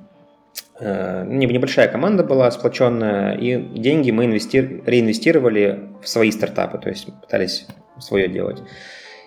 [0.81, 6.89] Э, не- Небольшая команда была сплоченная, и деньги мы инвести- реинвестировали в свои стартапы, то
[6.89, 7.67] есть пытались
[7.99, 8.63] свое делать.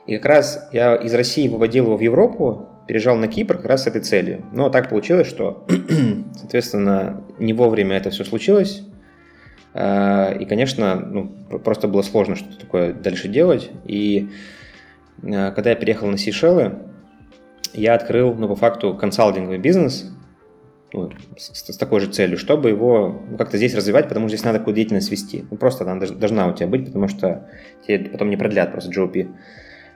[0.08, 3.84] И как раз я из России выводил его в Европу, переезжал на Кипр как раз
[3.84, 4.44] с этой целью.
[4.52, 5.66] Но так получилось, что,
[6.36, 8.84] соответственно, не вовремя это все случилось.
[9.76, 11.32] Э, И, конечно, ну,
[11.64, 13.70] просто было сложно что-то такое дальше делать.
[13.86, 14.30] И
[15.22, 16.80] э, когда я переехал на Сейшелы,
[17.74, 20.12] я открыл, ну, по факту, консалтинговый бизнес,
[20.94, 24.60] ну, с, с такой же целью, чтобы его как-то здесь развивать, потому что здесь надо
[24.60, 25.46] какую-то деятельность вести.
[25.50, 27.48] Ну, просто она должна у тебя быть, потому что
[27.86, 29.30] тебе потом не продлят просто GOP.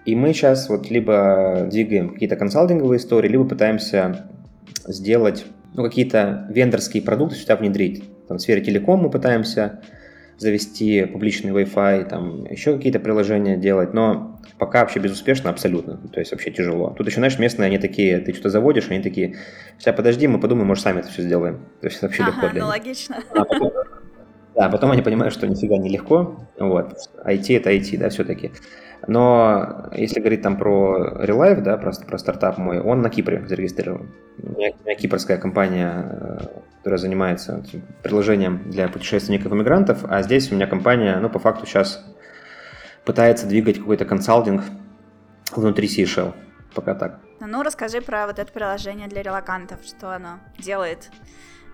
[0.05, 4.29] И мы сейчас вот либо двигаем какие-то консалтинговые истории, либо пытаемся
[4.85, 8.03] сделать ну, какие-то вендорские продукты сюда внедрить.
[8.27, 9.81] Там, в сфере телеком мы пытаемся
[10.37, 16.31] завести публичный Wi-Fi, там еще какие-то приложения делать, но пока вообще безуспешно абсолютно, то есть
[16.31, 16.93] вообще тяжело.
[16.97, 19.35] Тут еще, знаешь, местные, они такие, ты что-то заводишь, они такие,
[19.79, 21.65] сейчас подожди, мы подумаем, может, сами это все сделаем.
[21.81, 23.23] То есть это вообще легко Ага, для ну логично.
[23.31, 23.71] А потом-
[24.57, 28.51] да, потом они понимают, что нифига не легко, вот, IT это IT, да, все-таки.
[29.05, 34.11] Но если говорить там про Relive, да, про, про стартап мой, он на Кипре зарегистрирован.
[34.41, 36.37] У меня, у меня кипрская компания, э,
[36.79, 37.63] которая занимается
[38.01, 42.03] приложением для путешественников и мигрантов, а здесь у меня компания, ну, по факту сейчас
[43.05, 44.63] пытается двигать какой-то консалтинг
[45.55, 46.33] внутри Сейшел.
[46.73, 47.19] Пока так.
[47.39, 51.11] Ну, расскажи про вот это приложение для релакантов, что оно делает,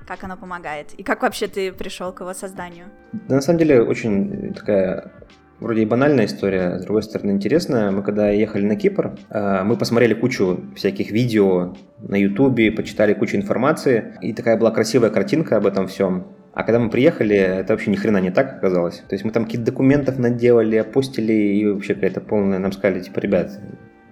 [0.07, 2.85] как оно помогает, и как вообще ты пришел к его созданию.
[3.11, 5.11] Да, на самом деле, очень такая
[5.59, 7.91] вроде и банальная история, с другой стороны интересная.
[7.91, 13.37] Мы когда ехали на Кипр, э, мы посмотрели кучу всяких видео на Ютубе, почитали кучу
[13.37, 16.27] информации, и такая была красивая картинка об этом всем.
[16.53, 18.97] А когда мы приехали, это вообще ни хрена не так оказалось.
[18.97, 23.19] То есть мы там какие-то документов наделали, опустили, и вообще какая-то полная, нам сказали, типа,
[23.19, 23.59] ребят,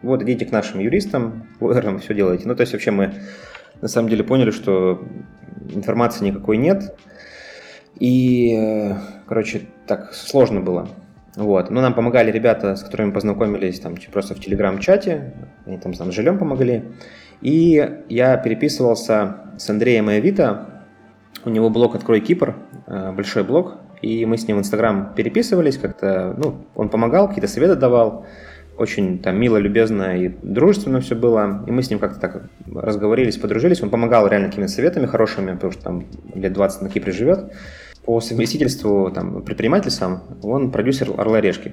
[0.02, 2.48] вот идите к нашим юристам, лоерам, все делайте.
[2.48, 3.14] Ну, то есть вообще мы
[3.82, 5.08] на самом деле поняли, что
[5.74, 6.96] информации никакой нет,
[8.00, 8.96] и, э,
[9.28, 10.88] короче, так сложно было.
[11.36, 11.70] Вот.
[11.70, 15.34] Но нам помогали ребята, с которыми познакомились там просто в телеграм-чате,
[15.66, 16.84] они там с жильем помогли.
[17.42, 20.84] И я переписывался с Андреем Авито,
[21.44, 22.56] у него блог «Открой Кипр»,
[22.88, 27.48] э, большой блог, и мы с ним в Инстаграм переписывались как-то, ну, он помогал, какие-то
[27.48, 28.26] советы давал,
[28.82, 33.38] очень там мило, любезно и дружественно все было, и мы с ним как-то так разговорились,
[33.38, 37.54] подружились, он помогал реально какими-то советами хорошими, потому что там лет 20 на Кипре живет,
[38.04, 41.70] по совместительству там, предприниматель сам, он продюсер «Орла Решки».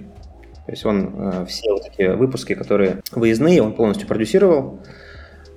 [0.66, 4.81] То есть он э, все вот эти выпуски, которые выездные, он полностью продюсировал.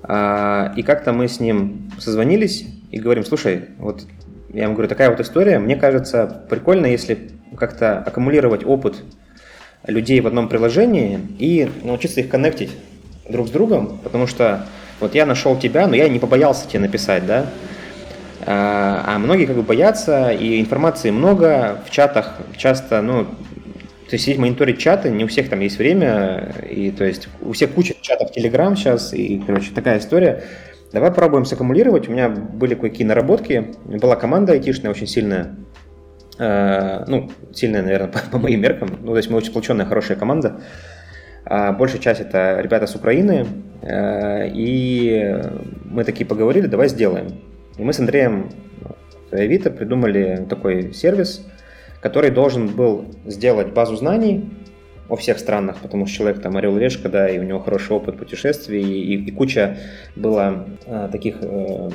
[0.03, 4.05] А, и как-то мы с ним созвонились и говорим, слушай, вот
[4.53, 9.03] я ему говорю, такая вот история, мне кажется, прикольно, если как-то аккумулировать опыт
[9.87, 12.71] людей в одном приложении и научиться их коннектить
[13.27, 14.65] друг с другом, потому что
[14.99, 17.47] вот я нашел тебя, но я не побоялся тебе написать, да,
[18.45, 24.25] а, а многие как бы боятся, и информации много, в чатах часто, ну, то есть
[24.25, 27.95] сидеть мониторить чаты, не у всех там есть время, и то есть у всех куча
[28.01, 30.43] чатов Telegram сейчас, и, короче, такая история.
[30.91, 32.09] Давай попробуем саккумулировать.
[32.09, 33.71] У меня были кое-какие наработки.
[33.85, 35.55] Была команда айтишная очень сильная.
[36.39, 38.89] Э, ну, сильная, наверное, по, по моим меркам.
[39.01, 40.61] Ну, то есть мы очень сплоченная, хорошая команда.
[41.45, 43.47] А большая часть это ребята с Украины.
[43.81, 45.41] Э, и
[45.85, 47.41] мы такие поговорили, давай сделаем.
[47.77, 48.49] И мы с Андреем
[49.31, 51.45] Авито придумали такой сервис,
[52.01, 54.49] который должен был сделать базу знаний
[55.11, 58.17] о всех странах, потому что человек там орел решка, да, и у него хороший опыт
[58.17, 59.77] путешествий, и, и куча
[60.15, 61.89] было а, таких, э,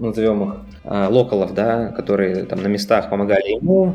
[0.00, 3.94] назовем их, а, локалов, да, которые там на местах помогали ему,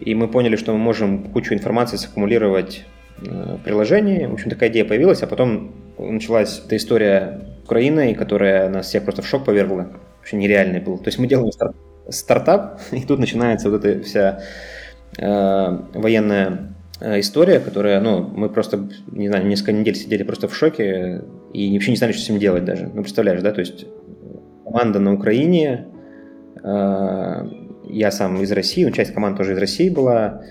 [0.00, 2.84] и мы поняли, что мы можем кучу информации саккумулировать
[3.24, 4.26] э, в приложении.
[4.26, 9.22] В общем, такая идея появилась, а потом началась эта история Украины, которая нас всех просто
[9.22, 9.88] в шок повергла.
[10.18, 10.98] Вообще нереальный был.
[10.98, 11.76] То есть мы делаем старт,
[12.08, 14.42] стартап, и тут начинается вот эта вся
[15.18, 16.72] э, военная
[17.04, 21.72] Э, история, которая, ну, мы просто, не знаю, несколько недель сидели просто в шоке и
[21.72, 22.90] вообще не знали, что с ним делать даже.
[22.94, 23.86] Ну, представляешь, да, то есть
[24.72, 25.86] команда на Украине,
[26.62, 27.48] э,
[27.84, 30.42] я сам из России, ну, часть команды тоже из России была,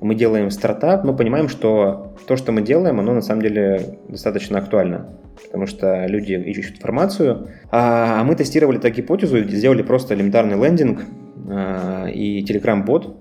[0.00, 4.58] мы делаем стартап, но понимаем, что то, что мы делаем, оно на самом деле достаточно
[4.58, 5.08] актуально,
[5.44, 11.00] потому что люди ищут информацию, а, а мы тестировали эту гипотезу, сделали просто элементарный лендинг
[11.48, 13.16] э, и Telegram-бот,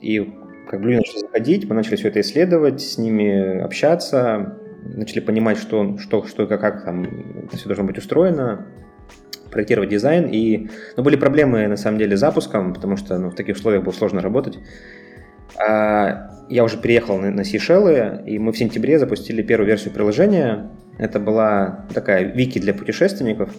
[0.00, 0.32] и
[0.68, 5.58] как бы люди начали заходить, мы начали все это исследовать, с ними общаться, начали понимать,
[5.58, 8.66] что, что, что как, как там все должно быть устроено,
[9.50, 10.28] проектировать дизайн.
[10.30, 13.84] И ну, были проблемы, на самом деле, с запуском, потому что ну, в таких условиях
[13.84, 14.58] было сложно работать.
[15.58, 20.70] А, я уже переехал на, Сейшелы, и мы в сентябре запустили первую версию приложения.
[20.98, 23.54] Это была такая вики для путешественников.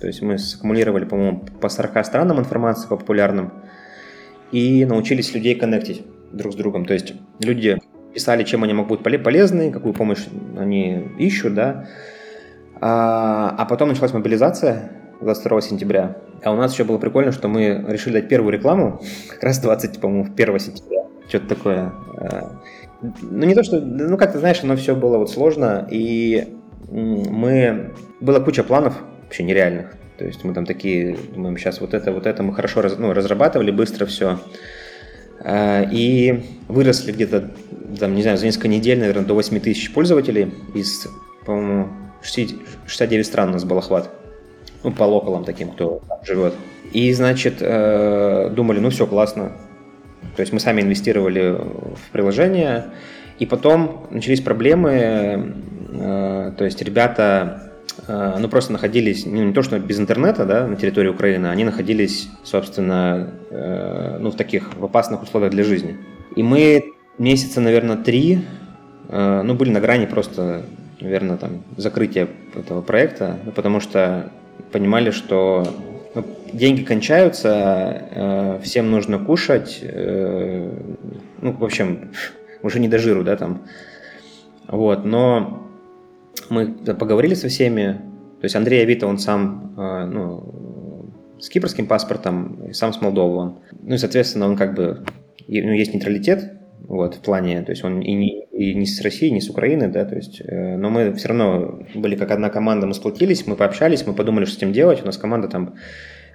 [0.00, 3.52] То есть мы саккумулировали, по-моему, по 40 странам информации по популярным
[4.50, 6.84] и научились людей коннектить друг с другом.
[6.84, 7.78] То есть люди
[8.12, 10.26] писали, чем они могут быть полезны, какую помощь
[10.58, 11.88] они ищут, да.
[12.84, 14.90] А, а потом началась мобилизация
[15.20, 16.16] 22 сентября.
[16.42, 20.00] А у нас еще было прикольно, что мы решили дать первую рекламу, как раз 20,
[20.00, 21.04] по-моему, 1 сентября.
[21.28, 21.92] Что-то такое.
[22.18, 22.58] А,
[23.00, 23.80] ну, не то, что...
[23.80, 26.56] Ну, как ты знаешь, оно все было вот сложно, и
[26.90, 27.92] мы...
[28.20, 29.94] Была куча планов, вообще нереальных.
[30.18, 33.12] То есть мы там такие, думаем, сейчас вот это, вот это мы хорошо раз, ну,
[33.12, 34.40] разрабатывали, быстро все.
[35.38, 37.48] А, и выросли где-то,
[38.00, 41.06] там, не знаю, за несколько недель, наверное, до 8 тысяч пользователей из,
[41.46, 41.88] по-моему,
[42.22, 44.10] 69 стран у нас был охват.
[44.84, 46.54] Ну, по локалам таким, кто живет.
[46.92, 49.52] И, значит, э, думали, ну все, классно.
[50.36, 52.86] То есть мы сами инвестировали в приложение,
[53.38, 55.54] и потом начались проблемы,
[55.92, 57.72] э, то есть ребята
[58.06, 61.64] Э, ну, просто находились, ну, не то, что без интернета, да, на территории Украины, они
[61.64, 65.98] находились, собственно, ну, в таких, в опасных условиях для жизни.
[66.34, 68.44] И мы месяца, наверное, три,
[69.10, 70.62] ну, были на грани просто,
[71.02, 74.30] наверное, там, закрытия этого проекта, ну, потому что
[74.70, 75.66] понимали, что
[76.14, 82.12] ну, деньги кончаются, всем нужно кушать, ну, в общем,
[82.62, 83.62] уже не до жиру, да, там.
[84.68, 85.62] Вот, но
[86.48, 88.00] мы поговорили со всеми.
[88.40, 93.58] То есть Андрей Авито, он сам э, ну, с кипрским паспортом, сам с Молдовы он.
[93.82, 95.04] Ну и, соответственно, он как бы,
[95.48, 96.52] у него есть нейтралитет,
[96.88, 99.88] вот, в плане, то есть он и не, и не с России, не с Украины,
[99.88, 103.56] да, то есть, э, но мы все равно были как одна команда, мы сплотились, мы
[103.56, 105.74] пообщались, мы подумали, что с этим делать, у нас команда там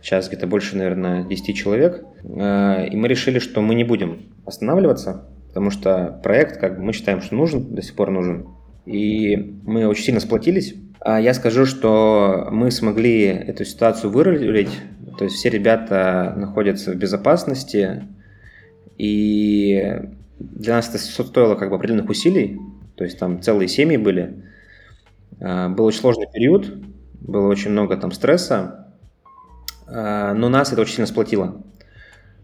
[0.02, 5.26] сейчас где-то больше, наверное, 10 человек, э, и мы решили, что мы не будем останавливаться,
[5.50, 8.48] потому что проект, как бы, мы считаем, что нужен, до сих пор нужен,
[8.88, 10.74] и мы очень сильно сплотились.
[11.00, 14.72] А я скажу, что мы смогли эту ситуацию вырулить,
[15.20, 18.04] то есть все ребята находятся в безопасности,
[18.98, 20.02] и
[20.40, 22.60] для нас это стоило как бы определенных усилий,
[22.96, 24.44] то есть там целые семьи были.
[25.40, 26.74] А, был очень сложный период,
[27.22, 28.94] было очень много там стресса,
[29.88, 31.64] а, но нас это очень сильно сплотило.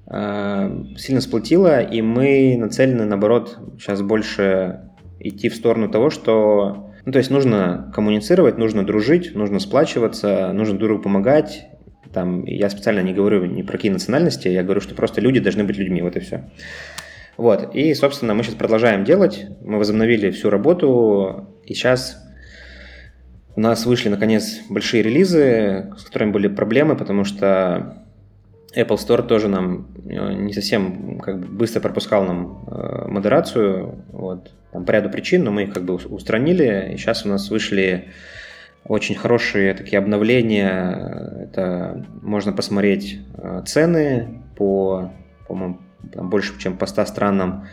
[0.06, 4.82] Сильно сплотило, и мы нацелены, наоборот, сейчас больше
[5.24, 6.92] идти в сторону того, что...
[7.06, 11.68] Ну, то есть нужно коммуницировать, нужно дружить, нужно сплачиваться, нужно другу помогать.
[12.14, 15.64] Там, я специально не говорю ни про какие национальности, я говорю, что просто люди должны
[15.64, 16.50] быть людьми, вот и все.
[17.38, 22.24] Вот, и, собственно, мы сейчас продолжаем делать, мы возобновили всю работу, и сейчас
[23.56, 28.04] у нас вышли, наконец, большие релизы, с которыми были проблемы, потому что
[28.76, 34.52] Apple Store тоже нам э, не совсем как бы быстро пропускал нам э, модерацию, вот,
[34.72, 38.10] там по ряду причин, но мы их как бы устранили, и сейчас у нас вышли
[38.86, 45.12] очень хорошие такие обновления, это можно посмотреть э, цены по,
[45.48, 47.68] по-моему, больше, чем по 100 странам,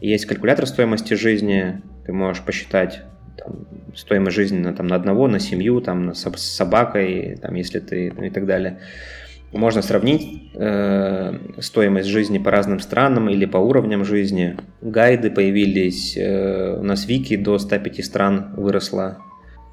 [0.00, 3.02] есть калькулятор стоимости жизни, ты можешь посчитать
[3.36, 7.78] там, стоимость жизни на, там, на одного, на семью, там, на, с собакой, там, если
[7.80, 8.80] ты, ну и так далее.
[9.52, 14.56] Можно сравнить э, стоимость жизни по разным странам или по уровням жизни.
[14.80, 19.18] Гайды появились, э, у нас вики до 105 стран выросло.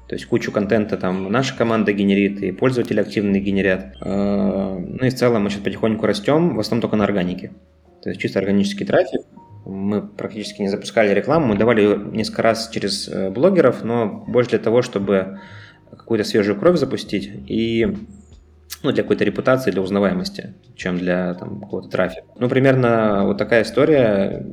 [0.06, 3.96] То есть кучу контента там наша команда генерит, и пользователи активные генерят.
[4.02, 7.52] Э, ну и в целом мы сейчас потихоньку растем, в основном только на органике.
[8.02, 9.22] То есть чисто органический трафик.
[9.66, 14.50] Мы практически не запускали рекламу, мы давали ее несколько раз через э, блогеров, но больше
[14.50, 15.40] для того, чтобы
[15.90, 17.30] какую-то свежую кровь запустить.
[17.46, 17.86] И
[18.82, 22.26] ну, для какой-то репутации, для узнаваемости, чем для там, какого-то трафика.
[22.38, 24.46] Ну, примерно вот такая история.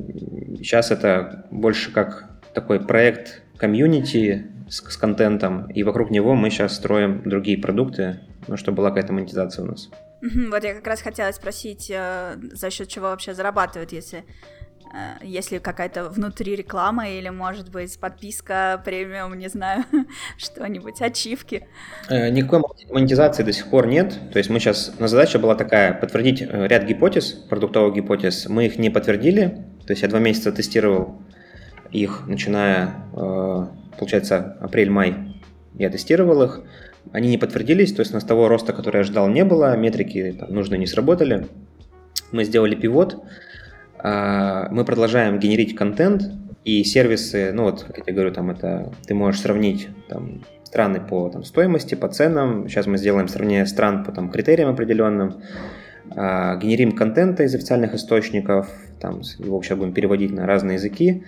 [0.58, 6.76] Сейчас это больше как такой проект комьюнити с, с контентом, и вокруг него мы сейчас
[6.76, 9.88] строим другие продукты, ну, чтобы была какая-то монетизация у нас.
[10.20, 14.24] Вот я как раз хотела спросить, э, за счет чего вообще зарабатывают, если
[14.94, 19.84] Э, если какая-то внутри реклама или, может быть, подписка, премиум, не знаю,
[20.38, 21.66] что-нибудь, ачивки?
[22.08, 24.18] Э, никакой монетизации до сих пор нет.
[24.32, 28.48] То есть мы сейчас, на задача была такая, подтвердить ряд гипотез, продуктовых гипотез.
[28.48, 29.64] Мы их не подтвердили.
[29.86, 31.22] То есть я два месяца тестировал
[31.90, 33.02] их, начиная,
[33.98, 35.40] получается, апрель-май.
[35.74, 36.60] Я тестировал их.
[37.12, 40.36] Они не подтвердились, то есть у нас того роста, который я ждал, не было, метрики
[40.38, 41.46] там, нужные не сработали.
[42.32, 43.22] Мы сделали пивот,
[43.98, 46.22] а, мы продолжаем генерить контент,
[46.64, 51.30] и сервисы, ну вот, как я говорю, там это ты можешь сравнить там, страны по
[51.30, 52.68] там, стоимости, по ценам.
[52.68, 55.36] Сейчас мы сделаем сравнение стран по там, критериям определенным.
[56.10, 58.68] А, генерим контента из официальных источников,
[59.00, 61.24] там, его сейчас будем переводить на разные языки.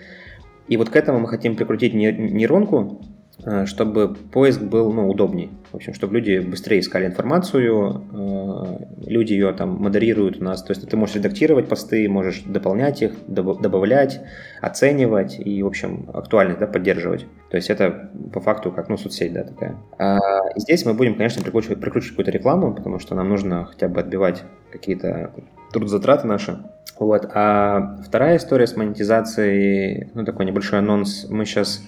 [0.69, 3.01] И вот к этому мы хотим прикрутить нейронку,
[3.45, 5.51] Э, чтобы поиск был ну, удобней.
[5.73, 10.63] В общем, чтобы люди быстрее искали информацию, э, люди ее там модерируют у нас.
[10.63, 14.21] То есть ты можешь редактировать посты, можешь дополнять их, добавлять,
[14.61, 17.27] оценивать и, в общем, актуальность да, поддерживать.
[17.51, 19.77] То есть это по факту как ну, соцсеть да, такая.
[19.99, 20.19] А
[20.57, 24.43] здесь мы будем, конечно, прикручивать, прикручивать какую-то рекламу, потому что нам нужно хотя бы отбивать
[24.73, 25.33] какие-то
[25.73, 26.59] трудозатраты наши.
[26.99, 27.31] Вот.
[27.33, 31.83] А вторая история с монетизацией, ну такой небольшой анонс, мы сейчас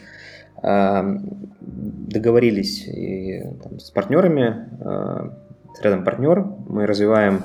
[0.62, 5.30] договорились и, там, с партнерами, э,
[5.74, 7.42] с рядом партнер, мы развиваем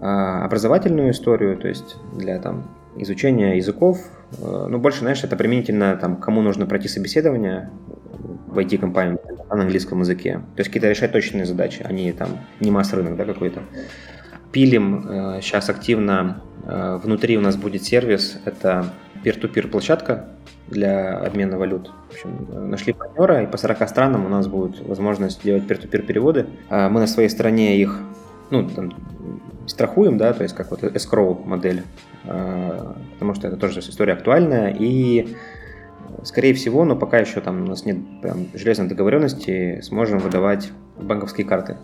[0.00, 2.64] а, образовательную историю, то есть для там,
[2.96, 3.98] изучения языков,
[4.38, 7.70] э, ну, больше, знаешь, это применительно там, кому нужно пройти собеседование
[8.46, 9.18] в IT-компании
[9.50, 10.34] на английском языке.
[10.56, 12.28] То есть какие-то решать точные задачи, а не там
[12.60, 13.62] не масс-рынок да, какой-то.
[14.52, 18.92] Пилим э, сейчас активно, э, внутри у нас будет сервис, это
[19.24, 20.28] peer-to-peer площадка,
[20.68, 21.90] для обмена валют.
[22.08, 26.46] В общем, нашли партнера, и по 40 странам у нас будет возможность делать peer-to-peer переводы.
[26.68, 28.00] А мы на своей стороне их
[28.50, 28.92] ну, там,
[29.66, 31.82] страхуем, да, то есть как вот escrow модель,
[32.24, 35.34] а, потому что это тоже история актуальная, и
[36.22, 41.46] скорее всего, но пока еще там у нас нет прям железной договоренности, сможем выдавать банковские
[41.46, 41.76] карты.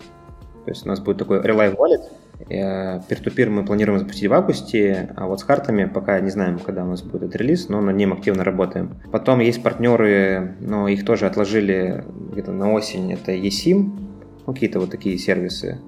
[0.65, 2.03] То есть у нас будет такой Relive Wallet,
[2.49, 6.87] Peer-to-peer мы планируем запустить в августе, а вот с картами пока не знаем, когда у
[6.87, 8.95] нас будет этот релиз, но над ним активно работаем.
[9.11, 13.91] Потом есть партнеры, но их тоже отложили где-то на осень, это eSIM,
[14.45, 15.79] ну, какие-то вот такие сервисы,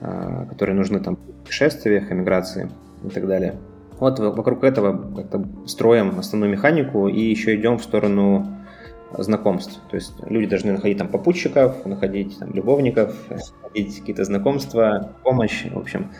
[0.00, 2.70] а, которые нужны там в путешествиях, эмиграции
[3.04, 3.54] и так далее.
[3.98, 8.57] Вот вокруг этого как-то строим основную механику и еще идем в сторону
[9.16, 9.80] знакомств.
[9.90, 15.78] То есть люди должны находить там попутчиков, находить там любовников, находить какие-то знакомства, помощь, в
[15.78, 16.10] общем,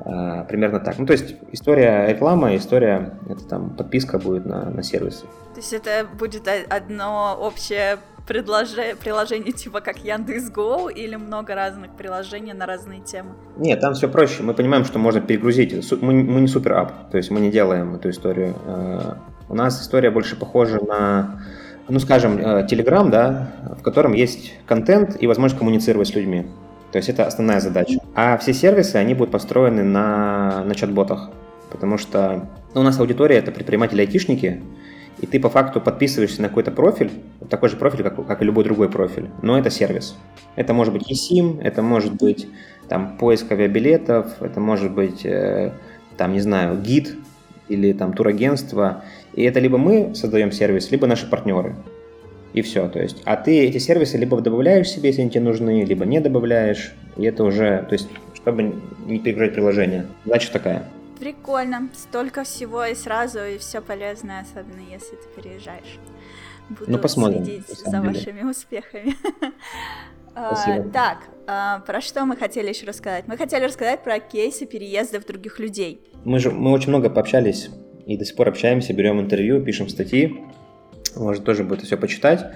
[0.00, 0.98] а, примерно так.
[0.98, 5.26] Ну, то есть история реклама, история, это там подписка будет на, на сервисы.
[5.54, 12.54] То есть это будет одно общее предложение, приложение типа как Яндекс.Го или много разных приложений
[12.54, 13.30] на разные темы?
[13.56, 14.42] Нет, там все проще.
[14.42, 15.74] Мы понимаем, что можно перегрузить.
[16.00, 18.54] Мы, мы не супер ап, то есть мы не делаем эту историю.
[18.66, 21.42] А, у нас история больше похожа на
[21.90, 26.46] ну, скажем, э, Telegram, да, в котором есть контент и возможность коммуницировать с людьми.
[26.92, 27.98] То есть это основная задача.
[28.14, 31.30] А все сервисы, они будут построены на, на чат-ботах.
[31.70, 34.60] Потому что ну, у нас аудитория– это предприниматели-айтишники,
[35.20, 37.10] и ты по факту подписываешься на какой-то профиль,
[37.48, 40.16] такой же профиль, как, как и любой другой профиль, но это сервис.
[40.56, 42.48] Это может быть eSIM, это может быть
[42.88, 45.72] там поиск авиабилетов, это может быть, э,
[46.16, 47.16] там, не знаю, гид
[47.68, 49.04] или там турагентство.
[49.34, 51.76] И это либо мы создаем сервис, либо наши партнеры.
[52.52, 52.88] И все.
[52.88, 56.20] То есть, а ты эти сервисы либо добавляешь себе, если они тебе нужны, либо не
[56.20, 56.92] добавляешь.
[57.16, 58.74] И это уже, то есть, чтобы
[59.06, 60.06] не перегружать приложение.
[60.24, 60.84] Задача такая.
[61.20, 61.88] Прикольно.
[61.94, 65.98] Столько всего и сразу, и все полезное, особенно если ты переезжаешь.
[66.70, 68.00] Буду ну, посмотрим, следить за деле.
[68.00, 69.14] вашими успехами.
[70.30, 70.86] Спасибо.
[70.86, 73.24] А, так, а, про что мы хотели еще рассказать?
[73.26, 76.00] Мы хотели рассказать про кейсы переездов других людей.
[76.24, 77.68] Мы же мы очень много пообщались
[78.06, 80.40] и до сих пор общаемся, берем интервью, пишем статьи.
[81.16, 82.46] Может, тоже будет все почитать.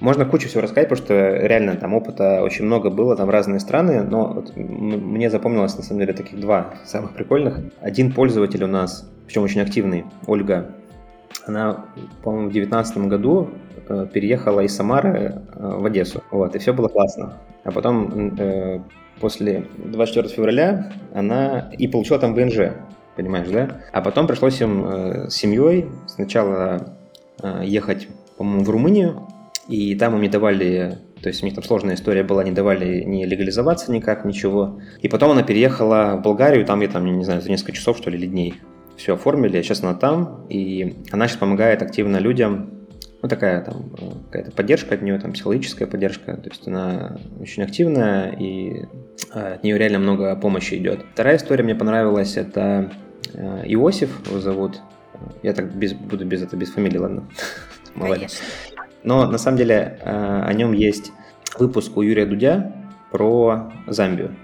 [0.00, 4.02] Можно кучу всего рассказать, потому что реально там опыта очень много было, там разные страны,
[4.04, 7.58] но вот мне запомнилось на самом деле таких два самых прикольных.
[7.80, 10.70] Один пользователь у нас, причем очень активный, Ольга,
[11.46, 11.86] она,
[12.22, 13.50] по-моему, в 2019 году
[13.88, 17.34] э, переехала из Самары э, в Одессу, вот, и все было классно.
[17.64, 18.80] А потом э,
[19.20, 22.72] после 24 февраля она и получила там ВНЖ,
[23.18, 23.82] понимаешь, да?
[23.92, 26.94] А потом пришлось им э, с семьей сначала
[27.42, 29.26] э, ехать, по-моему, в Румынию,
[29.66, 33.02] и там им не давали, то есть у них там сложная история была, не давали
[33.02, 34.78] не легализоваться никак, ничего.
[35.02, 38.08] И потом она переехала в Болгарию, там я там, не знаю, за несколько часов, что
[38.08, 38.54] ли, или дней
[38.96, 42.70] все оформили, сейчас она там, и она сейчас помогает активно людям,
[43.20, 43.90] ну, такая там
[44.30, 48.86] какая-то поддержка от нее, там, психологическая поддержка, то есть она очень активная, и
[49.32, 51.04] от нее реально много помощи идет.
[51.12, 54.80] Вторая история мне понравилась, это э, Иосиф его зовут,
[55.42, 57.24] я так без, буду без этого, без фамилии, ладно?
[57.98, 58.44] Конечно.
[59.02, 61.12] Но на самом деле э, о нем есть
[61.58, 62.72] выпуск у Юрия Дудя
[63.10, 64.34] про Замбию,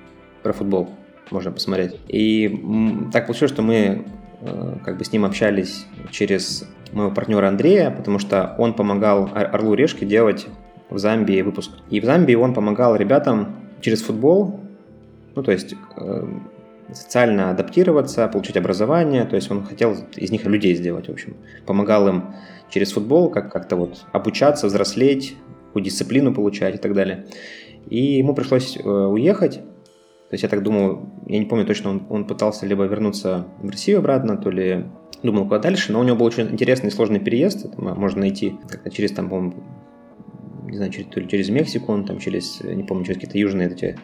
[0.42, 0.90] про футбол
[1.30, 1.96] можно посмотреть.
[2.08, 4.04] И так получилось, что мы
[4.40, 9.74] э, как бы с ним общались через моего партнера Андрея, потому что он помогал Орлу
[9.74, 10.46] Решке делать
[10.90, 11.72] в Замбии выпуск.
[11.90, 14.60] И в Замбии он помогал ребятам через футбол,
[15.34, 16.26] ну то есть э,
[16.92, 21.36] социально адаптироваться, получить образование, то есть он хотел из них людей сделать, в общем.
[21.66, 22.34] Помогал им
[22.70, 25.36] через футбол как- как-то вот обучаться, взрослеть,
[25.74, 27.26] дисциплину получать и так далее.
[27.88, 32.06] И ему пришлось э, уехать, то есть я так думал, я не помню точно, он,
[32.08, 34.84] он пытался либо вернуться в Россию обратно, то ли
[35.22, 38.56] думал куда дальше, но у него был очень интересный и сложный переезд, это можно найти
[38.68, 39.54] как-то через там, по-моему,
[40.66, 43.68] не знаю, через, то ли через Мексику, он там через, не помню, через какие-то южные
[43.68, 43.98] эти,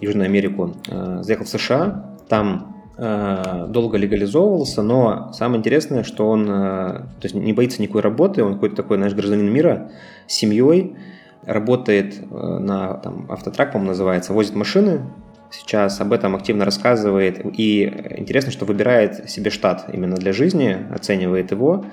[0.00, 6.48] Южную Америку, э, заехал в США, там э, долго легализовывался, но самое интересное, что он
[6.48, 9.90] э, то есть не боится никакой работы, он какой-то такой, знаешь, гражданин мира
[10.26, 10.96] с семьей,
[11.44, 15.02] работает э, на там, автотрак, по-моему, называется, возит машины,
[15.50, 17.40] сейчас об этом активно рассказывает.
[17.58, 17.84] И
[18.16, 21.84] интересно, что выбирает себе штат именно для жизни, оценивает его.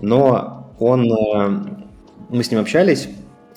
[0.00, 1.50] Но он, э,
[2.28, 3.08] мы с ним общались,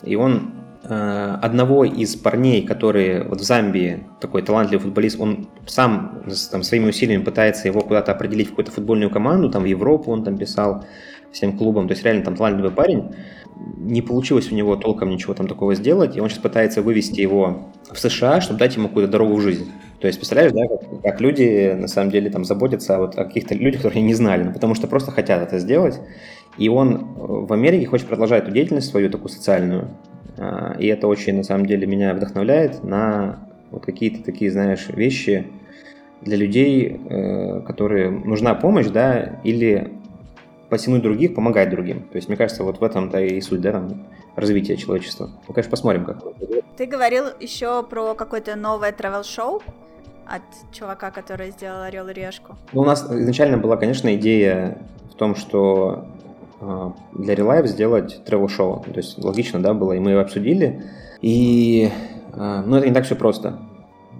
[0.03, 0.54] и он э,
[0.87, 7.23] одного из парней, который вот в Замбии, такой талантливый футболист, он сам там, своими усилиями
[7.23, 10.85] пытается его куда-то определить в какую-то футбольную команду, там в Европу он там писал
[11.31, 13.15] всем клубам, то есть реально там талантливый парень
[13.77, 17.71] не получилось у него толком ничего там такого сделать, и он сейчас пытается вывести его
[17.89, 19.71] в США, чтобы дать ему какую-то дорогу в жизнь.
[19.99, 23.55] То есть, представляешь, да, как, как люди на самом деле там заботятся вот о каких-то
[23.55, 25.99] людях, которые не знали, ну, потому что просто хотят это сделать.
[26.57, 29.89] И он в Америке хочет продолжать эту деятельность свою такую социальную.
[30.37, 33.39] А, и это очень, на самом деле, меня вдохновляет на
[33.71, 35.47] вот какие-то такие, знаешь, вещи
[36.21, 39.93] для людей, э, которые нужна помощь, да, или
[40.69, 42.01] потянуть других, помогать другим.
[42.03, 45.29] То есть, мне кажется, вот в этом-то и суть, да, там, развития человечества.
[45.47, 46.23] Ну, конечно, посмотрим, как.
[46.77, 49.61] Ты говорил еще про какое-то новое travel-шоу
[50.27, 52.55] от чувака, который сделал Орел и Решку.
[52.73, 54.79] Ну, у нас изначально была, конечно, идея
[55.11, 56.05] в том, что
[56.59, 58.85] для Relive сделать travel-шоу.
[58.85, 60.83] То есть, логично, да, было, и мы его обсудили.
[61.21, 61.89] И,
[62.33, 63.59] э, ну, это не так все просто.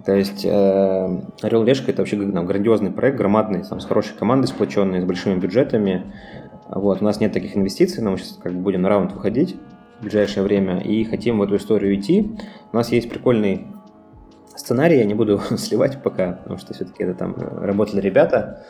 [0.04, 4.46] То есть э, Орел Решка это вообще там, грандиозный проект, громадный, там, с хорошей командой
[4.46, 6.12] сплоченной, с большими бюджетами.
[6.68, 9.56] Вот, у нас нет таких инвестиций, но мы сейчас как бы будем на раунд выходить
[9.98, 12.36] в ближайшее время и хотим в эту историю идти.
[12.72, 13.66] У нас есть прикольный
[14.54, 18.64] сценарий, я не буду сливать пока, потому что все-таки это там работали ребята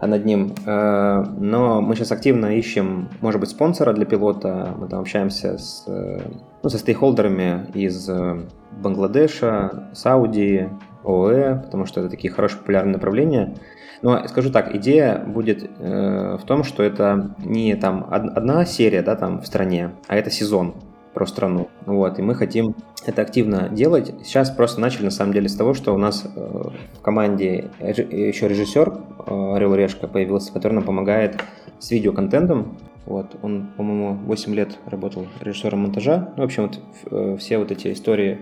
[0.00, 0.54] над ним.
[0.66, 4.74] Э, но мы сейчас активно ищем, может быть, спонсора для пилота.
[4.78, 8.40] Мы там общаемся с, ну, со стейкхолдерами из э,
[8.82, 10.70] Бангладеша, Саудии,
[11.04, 13.54] ОЭ, потому что это такие хорошие популярные направления.
[14.02, 19.16] Но скажу так, идея будет э, в том, что это не там одна серия, да,
[19.16, 20.74] там в стране, а это сезон
[21.14, 21.68] про страну.
[21.86, 22.74] Вот, и мы хотим
[23.06, 24.12] это активно делать.
[24.24, 26.40] Сейчас просто начали, на самом деле, с того, что у нас э,
[26.94, 28.88] в команде еще режиссер
[29.26, 31.42] э, Орел Решка появился, который нам помогает
[31.78, 32.76] с видеоконтентом.
[33.06, 36.32] Вот, он, по-моему, 8 лет работал режиссером монтажа.
[36.36, 38.38] Ну, в общем, вот, э, все вот эти истории,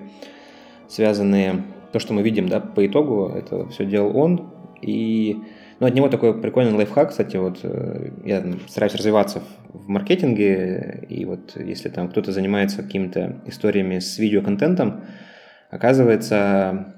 [0.88, 1.62] связанные,
[1.92, 4.50] то, что мы видим, да, по итогу, это все делал он.
[4.80, 5.42] И
[5.82, 11.24] ну, от него такой прикольный лайфхак, кстати, вот э, я стараюсь развиваться в маркетинге, и
[11.24, 15.02] вот если там кто-то занимается какими-то историями с видеоконтентом,
[15.70, 16.94] оказывается,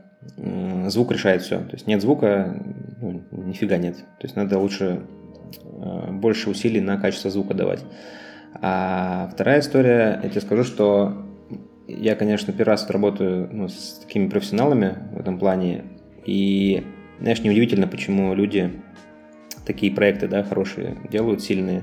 [0.89, 1.61] звук решает все.
[1.61, 2.63] То есть нет звука,
[3.01, 3.97] ну, нифига нет.
[3.97, 5.01] То есть надо лучше
[6.11, 7.83] больше усилий на качество звука давать.
[8.61, 11.25] А вторая история, я тебе скажу, что
[11.89, 15.85] я, конечно, первый раз работаю ну, с такими профессионалами в этом плане,
[16.27, 16.85] и,
[17.21, 18.73] знаешь, неудивительно, почему люди
[19.65, 21.83] такие проекты, да, хорошие делают, сильные,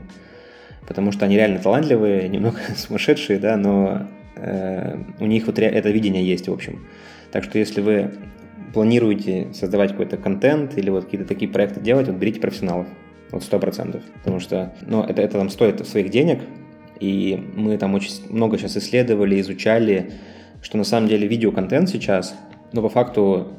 [0.88, 6.26] потому что они реально талантливые, немного сумасшедшие, да, но э, у них вот это видение
[6.26, 6.86] есть, в общем.
[7.32, 8.12] Так что если вы
[8.74, 12.88] планируете создавать какой-то контент или вот какие-то такие проекты делать, вот берите профессионалов,
[13.32, 16.42] вот сто процентов, потому что, ну, это, это там стоит своих денег,
[17.00, 20.12] и мы там очень много сейчас исследовали, изучали,
[20.62, 22.36] что на самом деле видеоконтент сейчас,
[22.74, 23.54] но по факту,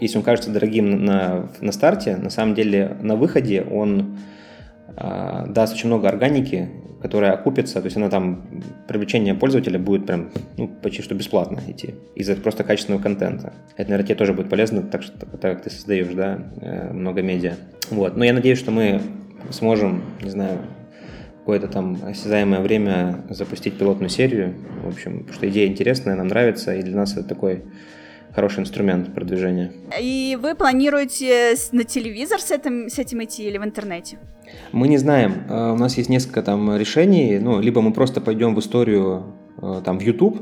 [0.00, 4.18] если он кажется дорогим на, на старте, на самом деле на выходе он
[4.96, 6.68] э, даст очень много органики,
[7.00, 8.46] которая окупится, то есть она там,
[8.88, 13.52] привлечение пользователя будет прям ну, почти что бесплатно идти из-за просто качественного контента.
[13.76, 17.20] Это, наверное, тебе тоже будет полезно, так, что, так как ты создаешь, да, э, много
[17.20, 17.56] медиа.
[17.90, 19.02] Вот, но я надеюсь, что мы
[19.50, 20.60] сможем, не знаю,
[21.40, 24.54] какое-то там осязаемое время запустить пилотную серию.
[24.82, 27.64] В общем, что идея интересная, нам нравится, и для нас это такой
[28.34, 29.72] хороший инструмент продвижения.
[30.00, 34.18] И вы планируете на телевизор с этим, с этим идти или в интернете?
[34.72, 35.44] Мы не знаем.
[35.48, 37.38] Э, у нас есть несколько там решений.
[37.38, 40.40] Ну, либо мы просто пойдем в историю э, там в YouTube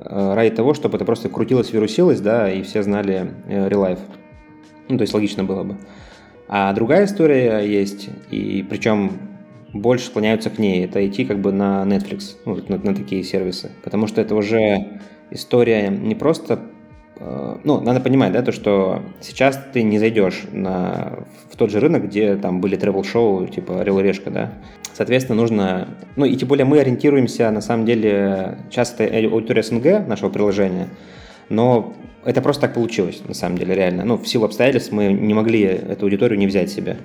[0.00, 3.98] э, ради того, чтобы это просто крутилось, вирусилось, да, и все знали релайф.
[4.88, 5.76] Ну, то есть логично было бы.
[6.48, 9.12] А другая история есть, и причем
[9.72, 10.84] больше склоняются к ней.
[10.84, 13.70] Это идти как бы на Netflix, ну, на, на такие сервисы.
[13.82, 16.60] Потому что это уже история не просто...
[17.24, 21.20] Э, ну, надо понимать, да, то, что сейчас ты не зайдешь на,
[21.50, 24.52] в тот же рынок, где там были тревел-шоу, типа «Орел и решка», да.
[24.92, 25.88] Соответственно, нужно...
[26.16, 30.88] Ну, и тем более мы ориентируемся, на самом деле, часто аудитория СНГ нашего приложения,
[31.48, 31.94] но
[32.24, 34.04] это просто так получилось, на самом деле, реально.
[34.04, 36.98] Ну, в силу обстоятельств мы не могли эту аудиторию не взять себе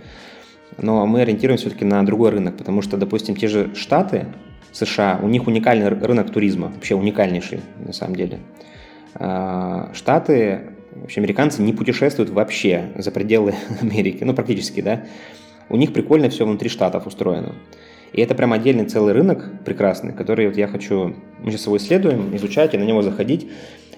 [0.78, 4.28] но мы ориентируемся все-таки на другой рынок, потому что, допустим, те же Штаты,
[4.72, 8.40] США, у них уникальный рынок туризма, вообще уникальнейший на самом деле.
[9.16, 10.62] А, Штаты,
[10.94, 15.06] вообще американцы не путешествуют вообще за пределы Америки, ну практически, да.
[15.70, 17.56] У них прикольно все внутри штатов устроено.
[18.14, 22.36] И это прям отдельный целый рынок прекрасный, который вот я хочу, мы сейчас его исследуем,
[22.38, 23.50] изучать и на него заходить.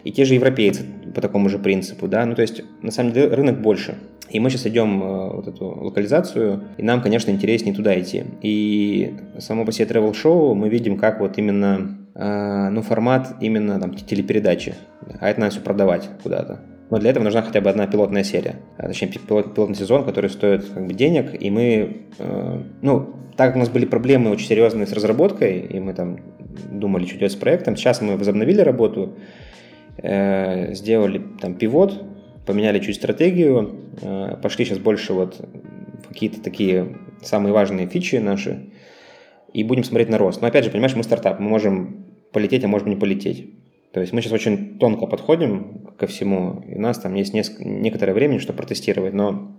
[0.04, 3.28] И те же европейцы по такому же принципу, да, ну то есть на самом деле
[3.34, 3.98] рынок больше.
[4.30, 8.24] И мы сейчас идем э, вот эту локализацию, и нам, конечно, интереснее туда идти.
[8.42, 13.80] И само по себе travel шоу мы видим, как вот именно, э, ну, формат именно
[13.80, 14.76] там телепередачи.
[15.20, 16.60] А это надо все продавать куда-то.
[16.90, 20.30] Но для этого нужна хотя бы одна пилотная серия, а, точнее пилот, пилотный сезон, который
[20.30, 24.48] стоит как бы денег, и мы, э, ну, так как у нас были проблемы очень
[24.48, 26.20] серьезные с разработкой, и мы там
[26.72, 29.18] думали, что делать с проектом, сейчас мы возобновили работу,
[29.98, 32.04] э, сделали там пивот,
[32.50, 35.40] поменяли чуть стратегию, э, пошли сейчас больше вот
[36.08, 38.72] какие-то такие самые важные фичи наши,
[39.54, 40.42] и будем смотреть на рост.
[40.42, 43.54] Но опять же, понимаешь, мы стартап, мы можем полететь, а можем не полететь.
[43.94, 47.64] То есть мы сейчас очень тонко подходим ко всему, и у нас там есть несколько,
[47.66, 49.56] некоторое время, чтобы протестировать, но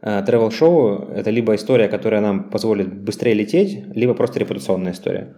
[0.00, 5.34] э, travel шоу это либо история, которая нам позволит быстрее лететь, либо просто репутационная история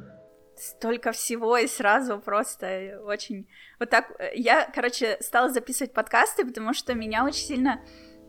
[0.79, 3.49] столько всего и сразу просто очень...
[3.81, 4.13] Вот так...
[4.19, 7.81] Э, я, короче, стала записывать подкасты, потому что меня очень сильно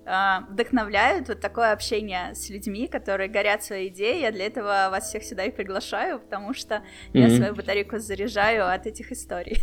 [0.05, 4.21] э, вдохновляют вот такое общение с людьми, которые горят своей идеей.
[4.21, 7.19] Я для этого вас всех сюда и приглашаю, потому что mm-hmm.
[7.19, 9.57] я свою батарейку заряжаю от этих историй.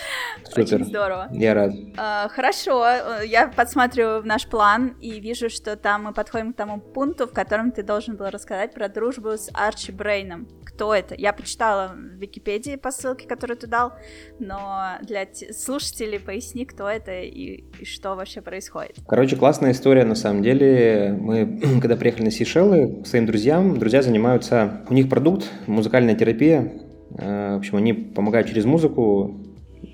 [0.56, 1.28] Очень здорово.
[1.32, 1.72] Я рад.
[1.96, 2.86] Э, хорошо,
[3.24, 7.72] я подсматриваю наш план и вижу, что там мы подходим к тому пункту, в котором
[7.72, 11.14] ты должен был рассказать про дружбу с Арчи Брейном кто это.
[11.16, 13.92] Я почитала в Википедии по ссылке, которую ты дал,
[14.38, 18.96] но для слушателей поясни, кто это и, и что вообще происходит.
[19.06, 21.16] Короче, классная история на самом деле.
[21.18, 26.72] Мы, когда приехали на Сейшелы к своим друзьям, друзья занимаются, у них продукт, музыкальная терапия.
[27.18, 29.40] Э, в общем, они помогают через музыку,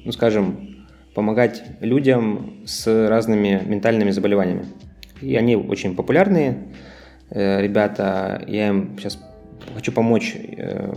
[0.04, 0.76] ну, скажем,
[1.14, 4.66] помогать людям с разными ментальными заболеваниями.
[5.20, 6.68] И они очень популярные
[7.30, 8.42] э, ребята.
[8.46, 9.18] Я им сейчас
[9.74, 10.94] хочу помочь э,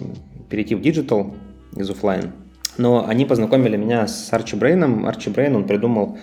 [0.49, 1.33] перейти в digital
[1.75, 2.31] из офлайн.
[2.77, 5.05] Но они познакомили меня с Арчи Брейном.
[5.05, 6.17] Арчи Брейн, он придумал,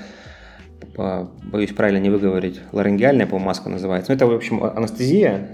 [0.96, 4.10] боюсь правильно не выговорить, ларингеальная, по маска называется.
[4.10, 5.48] Ну, это, в общем, анестезия.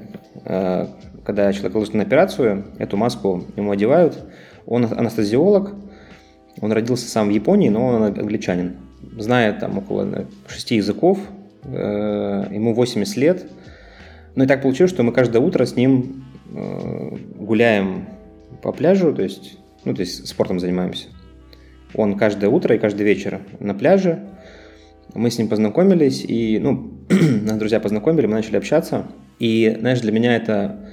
[0.45, 0.87] Э,
[1.25, 4.19] когда человек ложится на операцию, эту маску ему одевают.
[4.67, 5.75] Он анестезиолог,
[6.61, 8.77] он родился сам в Японии, но он англичанин.
[9.19, 11.19] Знает там около шести языков,
[11.65, 13.47] э, ему 80 лет.
[14.35, 16.25] Ну и так получилось, что мы каждое утро с ним
[16.57, 18.07] Э, гуляем
[18.63, 21.09] по пляжу, то есть, ну, то есть спортом занимаемся.
[21.95, 24.21] Он каждое утро и каждый вечер на пляже.
[25.15, 29.07] Мы с ним познакомились, и, ну, нас друзья познакомили, мы начали общаться.
[29.39, 30.89] И, знаешь, для меня это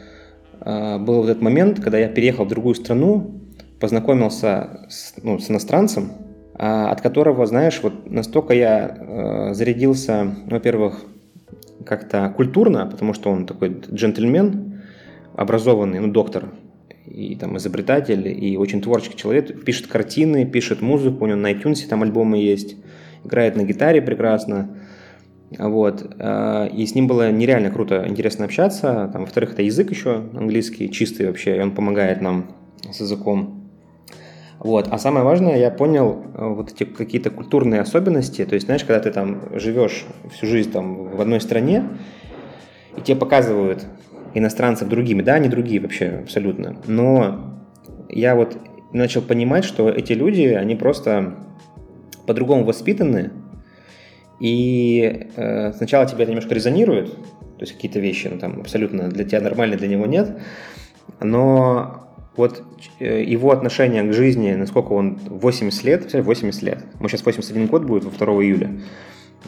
[0.60, 3.42] э, был вот этот момент, когда я переехал в другую страну,
[3.80, 6.12] познакомился с, ну, с иностранцем,
[6.54, 11.04] э, от которого, знаешь, вот настолько я э, зарядился, во-первых,
[11.84, 14.82] как-то культурно, потому что он такой джентльмен,
[15.36, 16.50] образованный, ну, доктор,
[17.08, 21.88] и там изобретатель, и очень творческий человек, пишет картины, пишет музыку, у него на iTunes
[21.90, 22.76] там альбомы есть,
[23.24, 24.78] играет на гитаре прекрасно,
[25.58, 30.24] вот, э, и с ним было нереально круто, интересно общаться, там, во-вторых, это язык еще
[30.34, 32.52] английский, чистый вообще, и он помогает нам
[32.90, 33.62] с языком,
[34.64, 34.90] вот.
[34.92, 38.46] А самое важное, я понял э, вот эти какие-то культурные особенности.
[38.46, 41.90] То есть, знаешь, когда ты там живешь всю жизнь там в одной стране,
[42.96, 43.88] и тебе показывают
[44.36, 46.78] иностранцев другими, да, они другие вообще абсолютно.
[46.86, 47.58] Но
[48.08, 48.56] я вот
[48.94, 51.38] начал понимать, что эти люди, они просто
[52.32, 53.32] по-другому воспитаны,
[54.40, 59.26] и э, сначала тебя это немножко резонирует, то есть какие-то вещи, ну, там абсолютно для
[59.26, 60.40] тебя нормально, для него нет,
[61.20, 62.08] но
[62.38, 62.64] вот
[63.00, 67.84] э, его отношение к жизни, насколько он 80 лет, 80 лет, мы сейчас 81 год
[67.84, 68.80] будет, во 2 июля,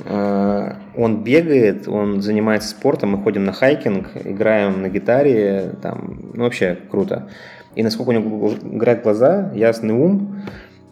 [0.04, 6.44] э, он бегает, он занимается спортом, мы ходим на хайкинг, играем на гитаре, там, ну
[6.44, 7.30] вообще круто.
[7.76, 10.44] И насколько у него играют глаза, ясный ум,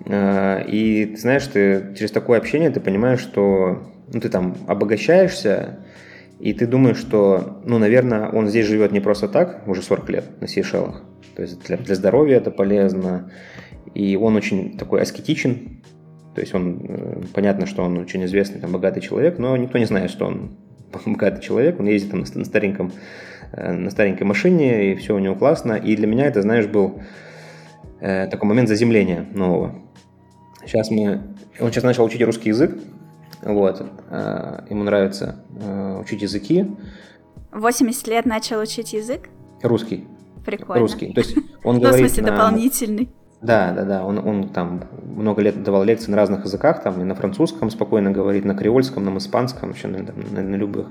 [0.06, 5.80] и ты знаешь, ты через такое общение ты понимаешь, что ну, ты там обогащаешься,
[6.40, 10.42] и ты думаешь, что, ну, наверное, он здесь живет не просто так, уже 40 лет
[10.42, 11.04] на Сейшелах,
[11.36, 13.32] то есть для, для здоровья это полезно.
[13.94, 15.82] И он очень такой аскетичен.
[16.36, 19.86] То есть он, э, понятно, что он очень известный, там, богатый человек, но никто не
[19.86, 20.52] знает, что он
[21.06, 21.80] богатый человек.
[21.80, 22.92] Он ездит там на, на стареньком,
[23.52, 25.74] э, на старенькой машине, и все у него классно.
[25.74, 27.02] И для меня это, знаешь, был
[28.00, 29.76] э, такой момент заземления нового.
[30.66, 31.22] Сейчас мы...
[31.60, 32.78] Он сейчас начал учить русский язык,
[33.42, 33.84] вот.
[34.10, 36.70] Э, ему нравится э, учить языки.
[37.52, 39.30] 80 лет начал учить язык?
[39.62, 40.08] Русский.
[40.46, 40.82] Прикольно.
[40.82, 41.14] Русский.
[41.14, 42.38] То есть он ну, говорит в смысле, на...
[42.38, 43.10] дополнительный.
[43.42, 44.06] Да, да, да.
[44.06, 48.12] Он, он там много лет давал лекции на разных языках, там и на французском спокойно
[48.12, 50.88] говорит, на креольском, на испанском, вообще на, на, на любых,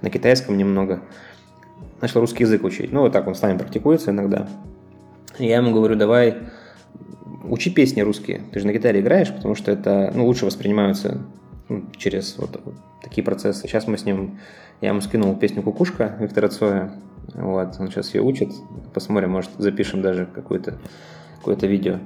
[0.00, 1.00] на китайском немного.
[2.00, 2.92] Начал русский язык учить.
[2.92, 4.48] Ну, вот так он с нами практикуется иногда.
[5.38, 6.36] И я ему говорю, давай
[7.44, 8.42] учи песни русские.
[8.52, 11.22] Ты же на гитаре играешь, потому что это ну, лучше воспринимаются
[11.68, 13.62] ну, через вот, вот такие процессы.
[13.62, 14.38] Сейчас мы с ним,
[14.80, 16.92] я ему скинул песню «Кукушка» Виктора Цоя,
[17.34, 18.50] вот, он сейчас ее учит.
[18.94, 20.78] Посмотрим, может, запишем даже какое-то
[21.38, 21.98] какое видео.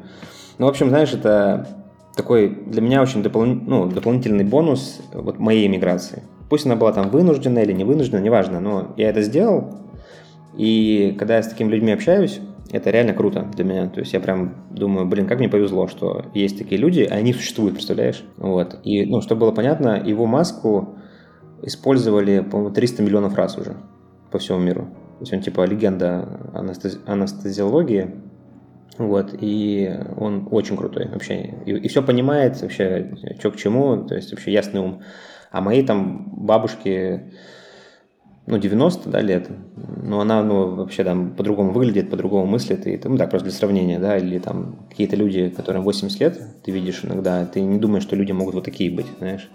[0.58, 1.68] Ну, в общем, знаешь, это
[2.16, 3.44] такой для меня очень допол...
[3.44, 6.22] ну, дополнительный бонус вот моей иммиграции.
[6.48, 9.78] Пусть она была там вынужденная или не вынужденная, неважно, но я это сделал.
[10.54, 12.40] И когда я с такими людьми общаюсь,
[12.72, 13.88] это реально круто для меня.
[13.88, 17.32] То есть я прям думаю, блин, как мне повезло, что есть такие люди, а они
[17.32, 18.24] существуют, представляешь?
[18.38, 18.80] Вот.
[18.82, 20.96] И, ну, чтобы было понятно, его маску
[21.62, 23.76] использовали, по-моему, 300 миллионов раз уже
[24.30, 24.88] по всему миру.
[25.18, 28.10] То есть он типа легенда анестези- анестезиологии,
[28.98, 31.54] вот, и он очень крутой вообще.
[31.66, 35.02] И, и все понимает вообще, что к чему, то есть вообще ясный ум.
[35.50, 37.32] А моей там бабушке,
[38.46, 39.48] ну, 90 да, лет,
[40.02, 43.98] но она, ну, вообще там по-другому выглядит, по-другому мыслит, и, ну, так, просто для сравнения,
[43.98, 48.16] да, или там какие-то люди, которым 80 лет, ты видишь иногда, ты не думаешь, что
[48.16, 49.48] люди могут вот такие быть, знаешь.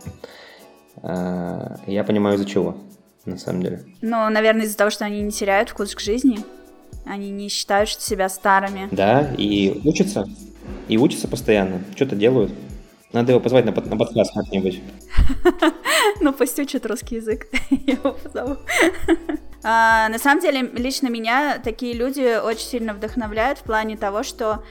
[1.03, 2.77] А, я понимаю, из-за чего
[3.25, 3.83] на самом деле.
[4.01, 6.39] Ну, наверное, из-за того, что они не теряют вкус к жизни.
[7.05, 8.87] Они не считают себя старыми.
[8.91, 10.25] Да, и учатся.
[10.87, 11.81] И учатся постоянно.
[11.95, 12.51] Что-то делают.
[13.17, 14.79] Надо его позвать на, под, на подкаст как-нибудь.
[16.21, 17.47] Ну, пусть учит русский язык.
[17.69, 18.57] Я его позову.
[19.63, 24.63] А, на самом деле, лично меня такие люди очень сильно вдохновляют в плане того, что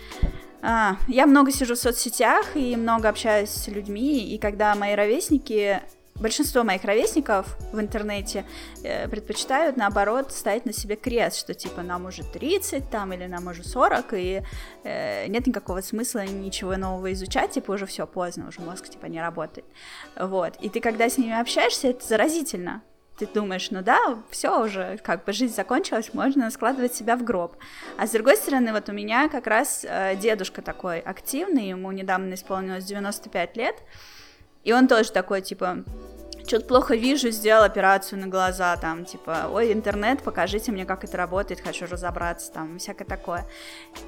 [0.62, 5.82] а, я много сижу в соцсетях и много общаюсь с людьми, и когда мои ровесники
[6.20, 8.44] большинство моих ровесников в интернете
[8.82, 13.46] э, предпочитают, наоборот, ставить на себе крест, что типа нам уже 30 там или нам
[13.46, 14.42] уже 40, и
[14.84, 19.20] э, нет никакого смысла ничего нового изучать, типа уже все поздно, уже мозг типа не
[19.20, 19.66] работает.
[20.18, 20.56] Вот.
[20.60, 22.82] И ты когда с ними общаешься, это заразительно.
[23.18, 23.98] Ты думаешь, ну да,
[24.30, 27.56] все уже, как бы жизнь закончилась, можно складывать себя в гроб.
[27.96, 32.34] А с другой стороны, вот у меня как раз э, дедушка такой активный, ему недавно
[32.34, 33.76] исполнилось 95 лет,
[34.66, 35.84] и он тоже такой, типа,
[36.44, 41.16] что-то плохо вижу, сделал операцию на глаза, там, типа, ой, интернет, покажите мне, как это
[41.16, 43.46] работает, хочу разобраться, там, всякое такое.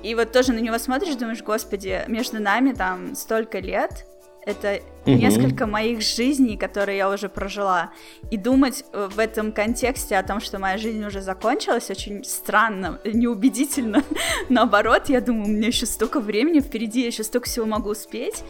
[0.02, 4.04] И вот тоже на него смотришь, думаешь, господи, между нами там столько лет,
[4.44, 5.12] это угу.
[5.12, 7.92] несколько моих жизней, которые я уже прожила.
[8.30, 12.98] И думать э, в этом контексте о том, что моя жизнь уже закончилась, очень странно,
[13.04, 14.02] неубедительно.
[14.48, 18.42] Наоборот, я думаю, у меня еще столько времени впереди, я еще столько всего могу успеть.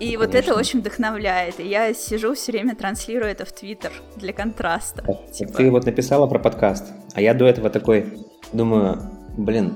[0.00, 1.60] И вот это очень вдохновляет.
[1.60, 5.02] И я сижу все время, транслирую это в Твиттер для контраста.
[5.02, 5.52] Так, типа...
[5.52, 8.06] Ты вот написала про подкаст, а я до этого такой
[8.52, 8.98] думаю,
[9.36, 9.74] блин,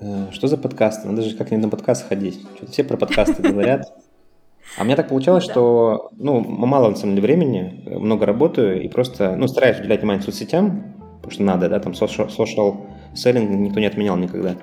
[0.00, 1.08] э, что за подкасты?
[1.08, 2.40] Надо же как-нибудь на подкаст ходить.
[2.56, 3.92] Что-то все про подкасты говорят.
[4.78, 8.88] А у меня так получалось, что, ну, мало на самом деле времени, много работаю и
[8.88, 13.78] просто, ну, стараюсь уделять внимание соцсетям, потому что надо, да, там social, social selling никто
[13.78, 14.56] не отменял никогда.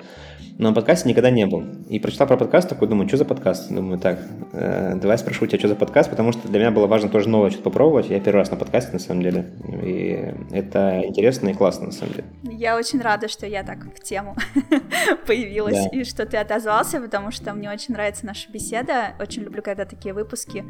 [0.58, 1.64] Но подкасте никогда не был.
[1.88, 3.70] И прочитал про подкаст, такой думаю, что за подкаст?
[3.70, 4.18] Думаю, так,
[4.52, 7.50] э, давай спрошу тебя, что за подкаст, потому что для меня было важно тоже новое
[7.50, 8.08] что-то попробовать.
[8.10, 9.50] Я первый раз на подкасте, на самом деле.
[9.82, 12.24] И это интересно и классно, на самом деле.
[12.44, 14.36] Я очень рада, что я так в тему
[15.26, 15.98] появилась, да.
[15.98, 19.14] и что ты отозвался, потому что мне очень нравится наша беседа.
[19.18, 20.64] Очень люблю, когда такие выпуски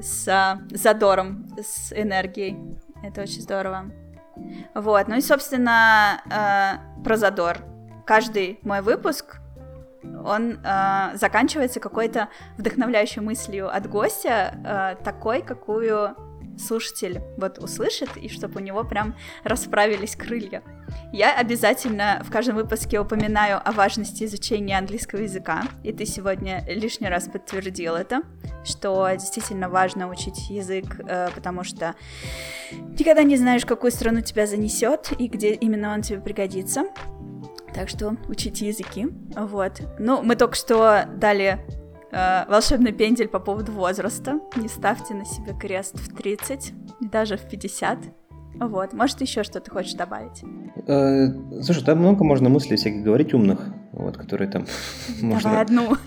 [0.00, 2.56] с а, задором, с энергией.
[3.02, 3.90] Это очень здорово.
[4.74, 7.73] Вот, ну и, собственно, э, про задор
[8.04, 9.38] каждый мой выпуск,
[10.24, 12.28] он э, заканчивается какой-то
[12.58, 16.14] вдохновляющей мыслью от гостя, э, такой, какую
[16.58, 20.62] слушатель вот услышит, и чтобы у него прям расправились крылья.
[21.12, 27.08] Я обязательно в каждом выпуске упоминаю о важности изучения английского языка, и ты сегодня лишний
[27.08, 28.22] раз подтвердил это,
[28.64, 31.94] что действительно важно учить язык, э, потому что
[32.72, 36.84] никогда не знаешь, какую страну тебя занесет и где именно он тебе пригодится.
[37.74, 39.08] Так что учите языки.
[39.36, 39.82] Вот.
[39.98, 41.58] Ну, мы только что дали
[42.12, 44.38] э, волшебный пендель по поводу возраста.
[44.56, 47.98] Не ставьте на себе крест в 30, даже в 50.
[48.60, 50.44] Вот, может, еще что-то хочешь добавить?
[50.86, 51.26] Э,
[51.62, 53.58] слушай, там много можно мыслей всяких говорить умных,
[53.90, 54.66] вот, которые там
[55.20, 55.50] можно...
[55.50, 55.96] Давай одну.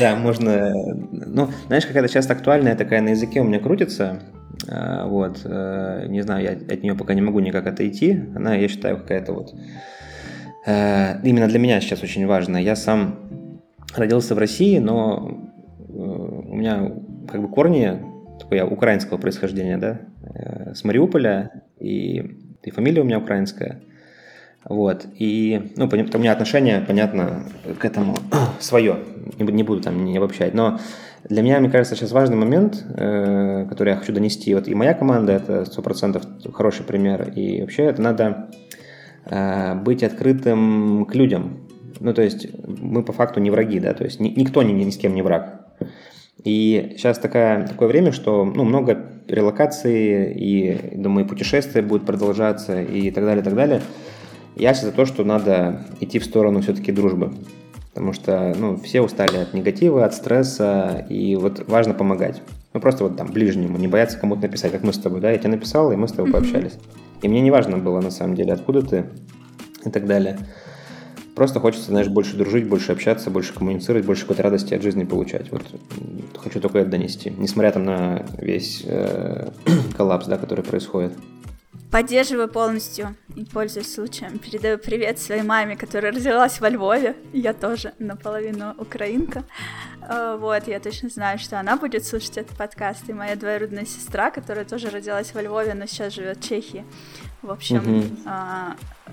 [0.00, 0.72] Да, можно...
[0.72, 4.22] Ну, знаешь, какая-то часто актуальная такая на языке у меня крутится,
[4.66, 8.68] э, вот, э, не знаю, я от нее пока не могу никак отойти, она, я
[8.68, 10.03] считаю, какая-то вот Э,
[10.66, 12.56] именно для меня сейчас очень важно.
[12.56, 13.24] Я сам
[13.96, 15.30] родился в России, но
[15.78, 16.92] э, у меня
[17.30, 18.00] как бы корни
[18.40, 20.00] такое украинского происхождения, да,
[20.34, 22.22] э, с Мариуполя, и,
[22.62, 23.80] и фамилия у меня украинская.
[24.66, 27.44] Вот, и, ну, у меня отношение, понятно,
[27.78, 28.16] к этому
[28.60, 28.98] свое,
[29.38, 30.78] не, не буду там не обобщать, но
[31.28, 34.94] для меня, мне кажется, сейчас важный момент, э, который я хочу донести, вот и моя
[34.94, 38.63] команда, это 100% хороший пример, и вообще это надо Э,
[39.26, 41.60] быть открытым к людям.
[42.00, 44.90] Ну, то есть мы по факту не враги, да, то есть ни, никто ни, ни
[44.90, 45.64] с кем не враг.
[46.42, 53.10] И сейчас такая, такое время, что ну, много релокации, и, думаю, путешествия будут продолжаться, и
[53.10, 53.80] так далее, так далее.
[54.56, 57.32] Я сейчас за то, что надо идти в сторону все-таки дружбы.
[57.94, 62.42] Потому что ну, все устали от негатива, от стресса, и вот важно помогать.
[62.74, 65.38] Ну, просто вот там ближнему, не бояться кому-то написать, как мы с тобой, да, я
[65.38, 66.32] тебе написал, и мы с тобой mm-hmm.
[66.32, 66.74] пообщались.
[67.22, 69.06] И мне не важно было, на самом деле, откуда ты
[69.84, 70.38] и так далее.
[71.36, 75.52] Просто хочется, знаешь, больше дружить, больше общаться, больше коммуницировать, больше какой-то радости от жизни получать.
[75.52, 75.62] Вот
[76.36, 79.50] хочу только это донести, несмотря там на весь э,
[79.96, 81.12] коллапс, да, который происходит.
[81.94, 84.40] Поддерживаю полностью и пользуюсь случаем.
[84.40, 87.14] Передаю привет своей маме, которая родилась во Львове.
[87.32, 89.44] Я тоже наполовину украинка.
[90.02, 93.08] Э, вот, я точно знаю, что она будет слушать этот подкаст.
[93.08, 96.84] И моя двоюродная сестра, которая тоже родилась во Львове, но сейчас живет в Чехии.
[97.42, 98.22] В общем, mm-hmm.
[98.26, 98.76] а,
[99.06, 99.10] а,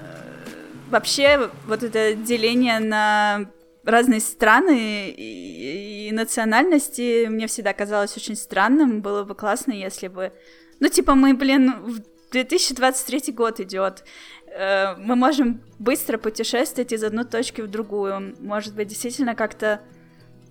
[0.89, 3.45] вообще вот это деление на
[3.83, 9.01] разные страны и, и национальности мне всегда казалось очень странным.
[9.01, 10.31] Было бы классно, если бы...
[10.79, 14.03] Ну, типа, мы, блин, в 2023 год идет.
[14.47, 18.35] Э, мы можем быстро путешествовать из одной точки в другую.
[18.39, 19.81] Может быть, действительно как-то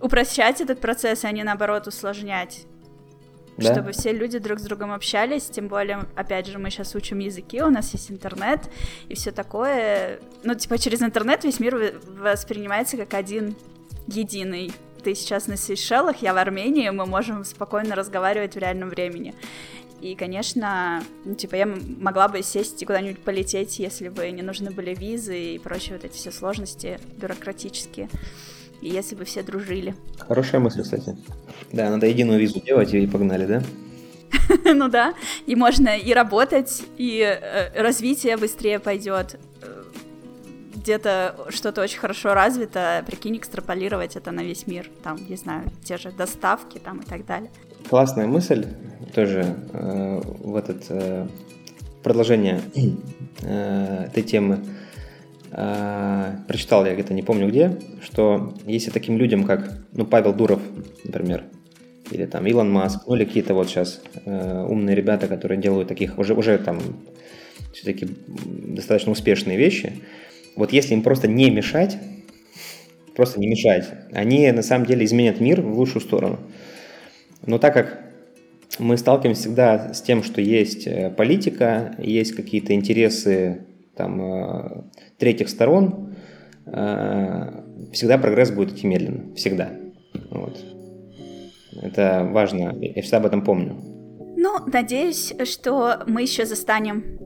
[0.00, 2.66] упрощать этот процесс, а не наоборот усложнять.
[3.56, 3.72] Да?
[3.74, 7.62] Чтобы все люди друг с другом общались, тем более, опять же, мы сейчас учим языки,
[7.62, 8.70] у нас есть интернет
[9.08, 10.20] и все такое.
[10.44, 13.54] Ну, типа, через интернет весь мир воспринимается как один
[14.06, 14.72] единый.
[15.02, 19.34] Ты сейчас на Сейшелах, я в Армении, мы можем спокойно разговаривать в реальном времени.
[20.00, 24.70] И, конечно, ну, типа, я могла бы сесть и куда-нибудь полететь, если бы не нужны
[24.70, 28.08] были визы и прочие вот эти все сложности бюрократические
[28.80, 29.94] и если бы все дружили.
[30.18, 31.16] Хорошая мысль, кстати.
[31.72, 33.62] Да, надо единую визу делать и погнали, да?
[34.74, 35.14] ну да,
[35.46, 39.38] и можно и работать, и э, развитие быстрее пойдет.
[39.62, 39.84] Э,
[40.76, 45.98] где-то что-то очень хорошо развито, прикинь, экстраполировать это на весь мир, там, не знаю, те
[45.98, 47.50] же доставки там и так далее.
[47.88, 48.66] Классная мысль,
[49.14, 51.26] тоже э, в этот э,
[52.02, 52.60] продолжение
[53.42, 54.60] э, этой темы.
[55.52, 60.60] Э, прочитал я где-то, не помню где, что если таким людям, как ну, Павел Дуров,
[61.04, 61.44] например,
[62.10, 66.18] или там Илон Маск, ну или какие-то вот сейчас э, умные ребята, которые делают таких
[66.18, 66.80] уже, уже там
[67.72, 69.94] все-таки достаточно успешные вещи,
[70.56, 71.98] вот если им просто не мешать,
[73.14, 73.88] просто не мешать.
[74.12, 76.38] Они на самом деле изменят мир в лучшую сторону.
[77.46, 78.10] Но так как
[78.78, 83.66] мы сталкиваемся всегда с тем, что есть э, политика, есть какие-то интересы
[83.96, 84.82] там, э,
[85.18, 86.14] третьих сторон,
[86.66, 87.62] э,
[87.92, 89.34] всегда прогресс будет идти медленно.
[89.34, 89.70] Всегда.
[90.30, 90.64] Вот.
[91.82, 92.76] Это важно.
[92.80, 93.76] Я всегда об этом помню.
[94.36, 97.18] Ну, надеюсь, что мы еще застанем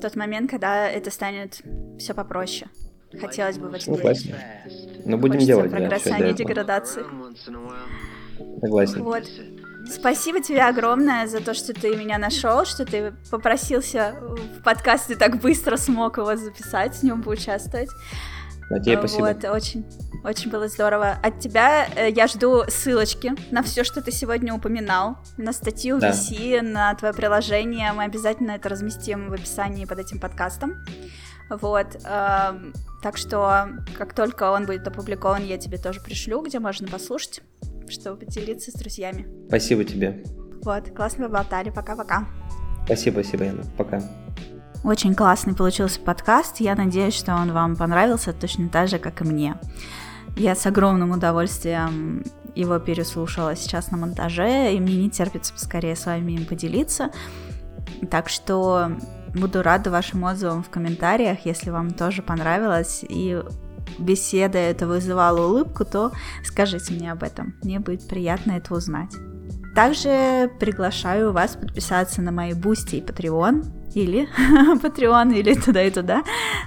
[0.00, 1.62] тот момент, когда это станет
[1.98, 2.70] все попроще.
[3.18, 4.34] Хотелось бы в это Согласен.
[5.04, 5.70] Но будем Хочется делать.
[5.70, 7.02] Прогресса, да, а не деградации.
[8.60, 9.02] Согласен.
[9.02, 9.24] Вот.
[9.90, 15.40] Спасибо тебе огромное за то, что ты меня нашел, что ты попросился в подкасте так
[15.40, 17.88] быстро смог его записать, в нем поучаствовать.
[18.70, 19.24] Да, тебе спасибо.
[19.26, 19.84] Вот, очень,
[20.22, 21.18] очень было здорово.
[21.24, 26.10] От тебя э, я жду ссылочки на все, что ты сегодня упоминал, на статью да.
[26.10, 27.92] VC, на твое приложение.
[27.92, 30.74] Мы обязательно это разместим в описании под этим подкастом.
[31.48, 31.96] Вот.
[32.04, 32.52] Э,
[33.02, 37.40] так что, как только он будет опубликован, я тебе тоже пришлю, где можно послушать,
[37.90, 39.26] чтобы поделиться с друзьями.
[39.48, 40.22] Спасибо тебе.
[40.62, 41.70] Вот, классно поболтали.
[41.70, 42.26] Пока-пока.
[42.84, 43.64] Спасибо, спасибо, Яна.
[43.76, 44.02] Пока.
[44.82, 46.60] Очень классный получился подкаст.
[46.60, 49.56] Я надеюсь, что он вам понравился точно так же, как и мне.
[50.36, 52.24] Я с огромным удовольствием
[52.54, 57.10] его переслушала сейчас на монтаже, и мне не терпится поскорее с вами им поделиться.
[58.10, 58.92] Так что
[59.34, 63.42] буду рада вашим отзывам в комментариях, если вам тоже понравилось, и
[63.98, 66.12] беседа это вызывала улыбку, то
[66.44, 67.54] скажите мне об этом.
[67.62, 69.14] Мне будет приятно это узнать.
[69.74, 74.28] Также приглашаю вас подписаться на мои Boosty и Patreon, или
[74.82, 76.24] Patreon, или туда и туда,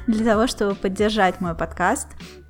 [0.08, 2.08] для того, чтобы поддержать мой подкаст,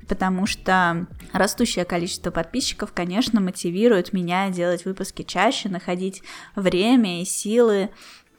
[0.08, 6.22] потому что растущее количество подписчиков, конечно, мотивирует меня делать выпуски чаще, находить
[6.56, 7.90] время и силы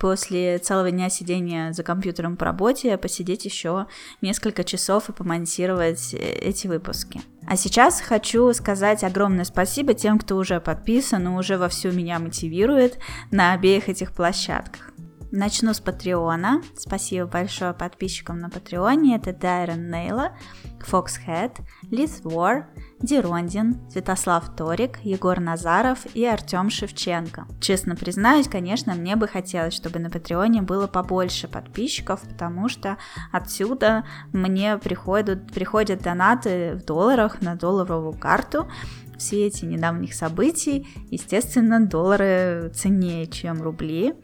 [0.05, 3.87] после целого дня сидения за компьютером по работе посидеть еще
[4.21, 7.23] несколько часов и помонтировать э, эти выпуски.
[7.49, 12.99] А сейчас хочу сказать огромное спасибо тем, кто уже подписан и уже вовсю меня мотивирует
[13.31, 14.91] на обеих этих площадках.
[15.33, 16.61] Начну с Патреона.
[16.77, 19.17] Спасибо большое подписчикам на Патреоне.
[19.17, 20.37] Это Дайрон Нейла,
[20.81, 22.67] Фоксхед, Лиз Вор,
[23.05, 27.47] Дирондин, Святослав Торик, Егор Назаров и Артем Шевченко.
[27.61, 32.97] Честно признаюсь, конечно, мне бы хотелось, чтобы на Патреоне было побольше подписчиков, потому что
[33.31, 38.69] отсюда мне приходят, приходят донаты в долларах на долларовую карту,
[39.17, 44.15] в свете недавних событий, естественно, доллары ценнее, чем рубли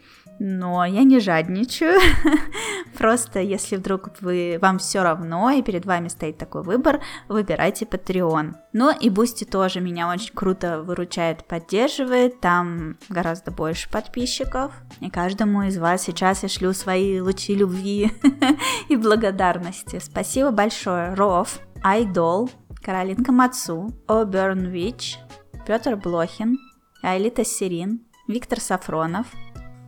[0.41, 2.01] но я не жадничаю.
[2.99, 8.55] Просто если вдруг вы, вам все равно и перед вами стоит такой выбор, выбирайте Patreon.
[8.73, 12.41] Но и Boosty тоже меня очень круто выручает, поддерживает.
[12.41, 14.73] Там гораздо больше подписчиков.
[15.01, 18.11] И каждому из вас сейчас я шлю свои лучи любви
[18.89, 20.01] и благодарности.
[20.03, 22.51] Спасибо большое, Ров, Айдол,
[22.83, 25.19] Каролинка Мацу, Оберн Вич,
[25.67, 26.59] Петр Блохин,
[27.03, 29.27] Айлита Сирин, Виктор Сафронов,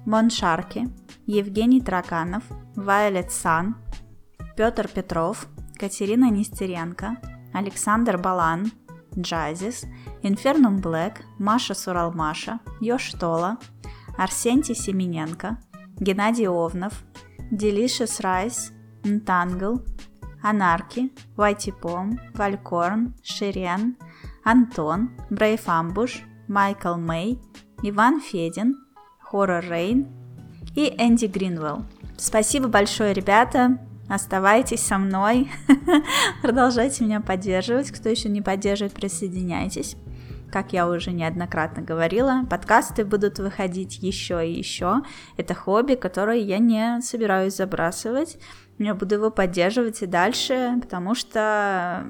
[0.07, 0.89] Моншарки,
[1.27, 2.43] Евгений Траканов,
[2.75, 3.77] Вайолет Сан,
[4.57, 5.47] Петр Петров,
[5.79, 7.19] Катерина Нестеренко,
[7.53, 8.73] Александр Балан,
[9.17, 9.85] Джазис,
[10.23, 13.59] Инфернум Блэк, Маша Суралмаша, Йоштола,
[14.19, 15.59] Арсентий Семененко,
[15.99, 17.05] Геннадий Овнов,
[17.53, 18.73] Делишес Райс,
[19.05, 19.85] Нтангл,
[20.43, 23.97] Анарки, Вайтипом, Валькорн, Ширен,
[24.45, 27.41] Антон, Брейф Амбуш, Майкл Мэй,
[27.83, 28.75] Иван Федин,
[29.33, 30.09] Хоррор Рейн
[30.77, 31.87] и Энди Гринвелл.
[32.19, 33.79] Спасибо большое, ребята.
[34.07, 35.51] Оставайтесь со мной.
[36.43, 37.91] Продолжайте меня поддерживать.
[37.91, 39.97] Кто еще не поддерживает, присоединяйтесь.
[40.53, 45.01] Как я уже неоднократно говорила, подкасты будут выходить еще и еще.
[45.39, 48.37] Это хобби, которое я не собираюсь забрасывать.
[48.79, 52.05] Я буду его поддерживать и дальше, потому что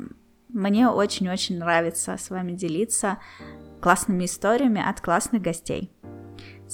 [0.48, 3.18] мне очень-очень нравится с вами делиться
[3.80, 5.92] классными историями от классных гостей.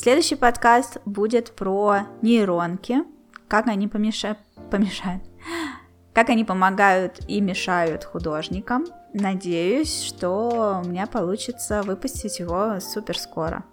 [0.00, 2.98] Следующий подкаст будет про нейронки,
[3.48, 4.38] как они помешают,
[4.70, 5.24] помешают,
[6.12, 8.86] как они помогают и мешают художникам.
[9.12, 13.64] Надеюсь, что у меня получится выпустить его супер скоро.